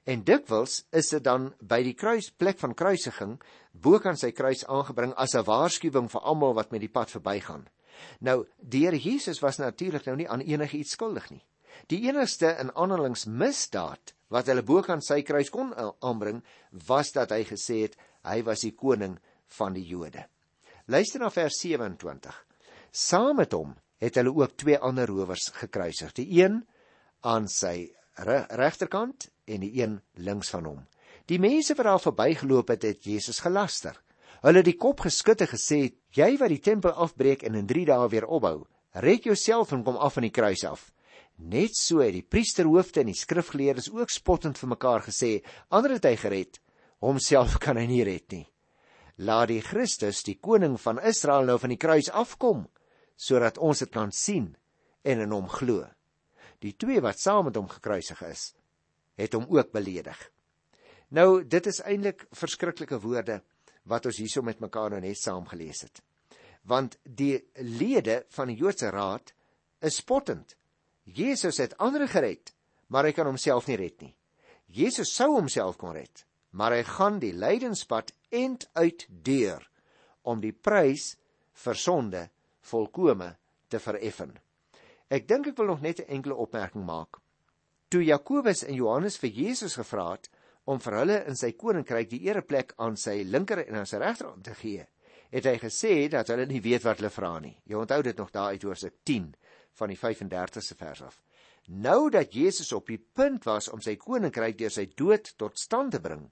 en 0.04 0.24
dikwels 0.24 0.84
is 0.90 1.08
dit 1.08 1.24
dan 1.24 1.54
by 1.60 1.82
die 1.82 1.94
kruisplek 1.94 2.58
van 2.58 2.74
kruisiging 2.74 3.40
bokant 3.72 4.18
sy 4.18 4.30
kruis 4.30 4.64
aangebring 4.66 5.14
as 5.14 5.34
'n 5.34 5.44
waarskuwing 5.44 6.08
vir 6.10 6.20
almal 6.20 6.54
wat 6.54 6.70
met 6.70 6.80
die 6.80 6.92
pad 6.92 7.10
verbygaan. 7.10 7.68
Nou, 8.20 8.46
die 8.60 8.84
Here 8.84 8.98
Jesus 8.98 9.40
was 9.40 9.58
natuurlik 9.58 10.04
nou 10.06 10.16
nie 10.16 10.28
aan 10.28 10.40
enigiets 10.40 10.92
skuldig 10.92 11.30
nie. 11.30 11.44
Die 11.86 12.08
enigste 12.08 12.56
in 12.60 12.72
aanhalings 12.74 13.26
misdaad 13.26 14.14
wat 14.28 14.46
hulle 14.46 14.62
bokant 14.62 15.04
sy 15.04 15.22
kruis 15.22 15.50
kon 15.50 15.74
aanbring, 16.00 16.42
was 16.86 17.12
dat 17.12 17.30
hy 17.30 17.44
gesê 17.44 17.82
het 17.82 17.96
hy 18.26 18.42
was 18.46 18.64
die 18.66 18.74
koning 18.74 19.16
van 19.58 19.76
die 19.76 19.86
Jode. 19.86 20.26
Luister 20.86 21.22
na 21.22 21.30
vers 21.30 21.58
27. 21.62 22.34
Saam 22.90 23.40
met 23.40 23.54
hom 23.54 23.74
het 24.02 24.18
hulle 24.18 24.34
ook 24.34 24.56
twee 24.60 24.78
ander 24.78 25.08
rowers 25.08 25.48
gekruisig, 25.56 26.12
die 26.16 26.28
een 26.42 26.60
aan 27.26 27.48
sy 27.48 27.88
regterkant 28.16 29.28
en 29.46 29.62
die 29.64 29.72
een 29.80 30.00
links 30.14 30.50
van 30.52 30.68
hom. 30.68 30.82
Die 31.26 31.40
mense 31.42 31.74
wat 31.74 31.88
daar 31.88 32.02
verbygeloop 32.02 32.70
het, 32.70 32.84
het 32.86 33.06
Jesus 33.06 33.40
gelaster. 33.42 33.96
Hulle 34.44 34.60
het 34.62 34.68
die 34.68 34.78
kop 34.78 35.02
geskud 35.02 35.42
en 35.42 35.50
gesê: 35.50 35.80
"Jy 36.14 36.36
wat 36.38 36.52
die 36.52 36.62
tempel 36.62 36.92
afbreek 36.92 37.42
en 37.42 37.54
in 37.54 37.66
3 37.66 37.86
dae 37.86 38.08
weer 38.08 38.26
opbou, 38.26 38.66
red 38.92 39.24
jouself 39.24 39.72
en 39.72 39.82
kom 39.84 39.96
af 39.96 40.14
van 40.14 40.22
die 40.22 40.30
kruis 40.30 40.64
af." 40.64 40.92
Net 41.36 41.76
so 41.76 41.98
het 42.00 42.12
die 42.12 42.22
priesterhoofde 42.22 43.00
en 43.00 43.10
die 43.10 43.18
skrifgeleerdes 43.18 43.90
ook 43.90 44.10
spottend 44.10 44.58
vir 44.58 44.68
mekaar 44.68 45.02
gesê: 45.02 45.42
"Ander 45.68 45.90
het 45.90 46.04
hy 46.04 46.16
gered, 46.16 46.60
homself 47.04 47.58
kan 47.64 47.76
hy 47.80 47.86
nie 47.90 48.04
red 48.04 48.32
nie. 48.32 48.46
Laat 49.16 49.48
die 49.48 49.62
Christus, 49.64 50.22
die 50.26 50.36
koning 50.36 50.76
van 50.80 51.00
Israel 51.00 51.48
nou 51.48 51.56
van 51.60 51.72
die 51.72 51.80
kruis 51.80 52.10
afkom 52.12 52.66
sodat 53.16 53.56
ons 53.56 53.80
dit 53.80 53.92
kan 53.92 54.10
sien 54.12 54.50
en 55.06 55.22
in 55.24 55.32
hom 55.32 55.46
glo. 55.48 55.86
Die 56.60 56.74
twee 56.76 57.00
wat 57.00 57.20
saam 57.20 57.48
met 57.48 57.56
hom 57.56 57.68
gekruisig 57.70 58.20
is, 58.28 58.50
het 59.16 59.32
hom 59.32 59.46
ook 59.48 59.72
beledig. 59.72 60.18
Nou, 61.16 61.44
dit 61.44 61.66
is 61.70 61.80
eintlik 61.86 62.26
verskriklike 62.34 62.98
woorde 63.00 63.40
wat 63.86 64.08
ons 64.10 64.18
hierso 64.20 64.42
met 64.42 64.60
mekaar 64.60 64.92
nou 64.92 65.00
net 65.00 65.20
saam 65.20 65.46
gelees 65.48 65.84
het. 65.86 66.02
Want 66.66 66.98
die 67.04 67.38
lede 67.62 68.24
van 68.34 68.50
die 68.50 68.58
Joodse 68.58 68.90
raad 68.90 69.32
is 69.80 70.00
spottend. 70.02 70.56
Jesus 71.06 71.60
het 71.62 71.76
ander 71.78 72.08
gered, 72.10 72.50
maar 72.90 73.06
hy 73.06 73.14
kan 73.14 73.28
homself 73.30 73.68
nie 73.70 73.78
red 73.78 74.00
nie. 74.02 74.14
Jesus 74.66 75.14
sou 75.14 75.36
homself 75.36 75.78
kon 75.78 75.94
red, 75.94 76.24
maar 76.50 76.72
hy 76.72 76.82
gaan 76.82 77.18
die 77.18 77.32
lydenspad 77.32 78.12
end 78.30 78.68
uit 78.72 79.06
deur 79.08 79.62
om 80.22 80.40
die 80.40 80.52
prys 80.52 81.14
vir 81.64 81.78
sonde 81.78 82.28
volkome 82.66 83.36
te 83.68 83.78
vereffen. 83.82 84.34
Ek 85.08 85.28
dink 85.28 85.46
ek 85.46 85.58
wil 85.58 85.66
nog 85.66 85.80
net 85.80 86.00
'n 86.00 86.10
enkele 86.18 86.34
opmerking 86.34 86.84
maak. 86.84 87.18
Toe 87.88 88.04
Jakobus 88.04 88.64
en 88.64 88.74
Johannes 88.74 89.16
vir 89.16 89.30
Jesus 89.30 89.74
gevra 89.74 90.12
het 90.12 90.30
om 90.64 90.80
vir 90.80 90.92
hulle 90.98 91.24
in 91.26 91.36
sy 91.36 91.52
koninkryk 91.52 92.10
die 92.10 92.24
ereplek 92.26 92.72
aan 92.76 92.96
sy 92.96 93.22
linker 93.22 93.66
en 93.66 93.74
aan 93.74 93.86
sy 93.86 93.96
regterhand 94.02 94.44
te 94.44 94.54
gee, 94.54 94.86
het 95.30 95.44
hy 95.44 95.58
gesê 95.58 96.08
dat 96.08 96.28
hulle 96.28 96.46
nie 96.46 96.60
weet 96.60 96.82
wat 96.82 96.98
hulle 96.98 97.10
vra 97.10 97.38
nie. 97.38 97.54
Jy 97.64 97.74
onthou 97.74 98.02
dit 98.02 98.16
nog 98.16 98.30
daar 98.30 98.48
uit 98.48 98.62
Hoofstuk 98.62 98.94
10 99.04 99.34
van 99.78 99.88
die 99.88 99.98
35ste 99.98 100.76
vers 100.76 101.02
af. 101.02 101.22
Nou 101.66 102.10
dat 102.10 102.34
Jesus 102.34 102.72
op 102.72 102.86
die 102.86 103.00
punt 103.00 103.44
was 103.44 103.68
om 103.68 103.80
sy 103.82 103.96
koninkryk 103.98 104.58
deur 104.58 104.70
sy 104.70 104.86
dood 104.94 105.32
tot 105.38 105.58
stand 105.58 105.96
te 105.96 106.00
bring, 106.00 106.28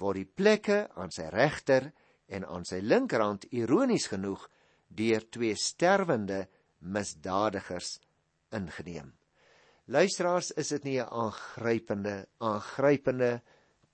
word 0.00 0.22
die 0.22 0.28
plekke 0.28 0.86
aan 0.96 1.12
sy 1.12 1.28
regter 1.32 1.90
en 2.32 2.46
aan 2.48 2.64
sy 2.64 2.80
linkerhand 2.80 3.44
ironies 3.52 4.08
genoeg 4.08 4.46
deur 4.88 5.26
twee 5.28 5.56
sterwende 5.56 6.46
misdadigers 6.80 7.98
ingeneem. 8.52 9.12
Luisteraars, 9.92 10.52
is 10.56 10.68
dit 10.68 10.84
nie 10.84 10.98
'n 11.00 11.08
aangrypende, 11.08 12.26
aangrypende 12.38 13.42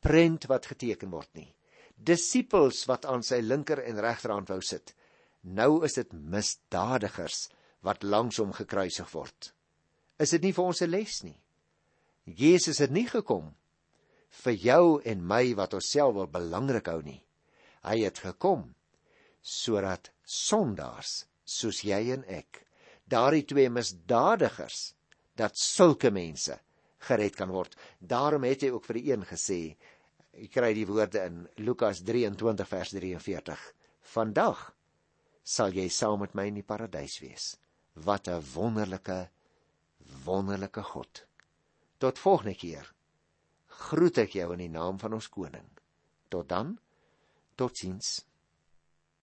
prent 0.01 0.47
wat 0.47 0.67
geteken 0.67 1.11
word 1.11 1.35
nie. 1.35 1.55
Disippels 1.97 2.85
wat 2.87 3.05
aan 3.05 3.23
sy 3.23 3.41
linker 3.41 3.83
en 3.83 4.01
regterhand 4.01 4.49
wou 4.49 4.61
sit. 4.61 4.95
Nou 5.43 5.85
is 5.85 5.95
dit 5.95 6.13
misdadigers 6.13 7.49
wat 7.83 8.03
langs 8.03 8.37
hom 8.37 8.53
gekruisig 8.53 9.11
word. 9.13 9.53
Is 10.19 10.35
dit 10.35 10.43
nie 10.43 10.53
vir 10.53 10.65
ons 10.65 10.83
'n 10.83 10.91
les 10.91 11.23
nie? 11.23 11.39
Jesus 12.27 12.79
het 12.79 12.91
nie 12.91 13.07
gekom 13.07 13.55
vir 14.45 14.53
jou 14.53 15.01
en 15.05 15.27
my 15.27 15.55
wat 15.55 15.75
ons 15.75 15.91
self 15.91 16.15
wil 16.15 16.27
belangrik 16.27 16.87
hou 16.87 17.03
nie. 17.03 17.23
Hy 17.85 18.05
het 18.05 18.19
gekom 18.19 18.75
sodat 19.41 20.11
sondaars 20.25 21.25
soos 21.45 21.85
jy 21.85 22.13
en 22.13 22.25
ek, 22.29 22.67
daardie 23.09 23.47
twee 23.47 23.71
misdadigers, 23.71 24.95
dat 25.37 25.57
sulke 25.57 26.11
mense 26.11 26.59
gered 27.09 27.37
kan 27.39 27.49
word. 27.55 27.77
Daarom 28.01 28.45
het 28.45 28.63
hy 28.67 28.73
ook 28.75 28.85
vir 28.85 28.99
die 28.99 29.13
een 29.13 29.25
gesê, 29.25 29.77
ek 30.35 30.51
kry 30.53 30.75
die 30.75 30.87
woorde 30.87 31.23
in 31.25 31.47
Lukas 31.63 32.03
23 32.03 32.69
vers 32.69 32.93
43. 32.93 33.65
Vandag 34.15 34.75
sal 35.45 35.73
jy 35.73 35.89
saam 35.89 36.21
met 36.21 36.35
my 36.35 36.49
in 36.51 36.59
die 36.61 36.67
paradys 36.67 37.21
wees. 37.23 37.57
Wat 37.95 38.29
'n 38.29 38.43
wonderlike 38.55 39.29
wonderlike 40.29 40.85
God. 40.93 41.25
Tot 41.99 42.21
volgende 42.21 42.55
keer 42.59 42.93
groet 43.79 44.19
ek 44.25 44.37
jou 44.39 44.49
in 44.55 44.63
die 44.65 44.73
naam 44.73 44.99
van 45.01 45.17
ons 45.17 45.29
koning. 45.33 45.67
Tot 46.33 46.49
dan. 46.51 46.77
Totsiens. 47.59 48.19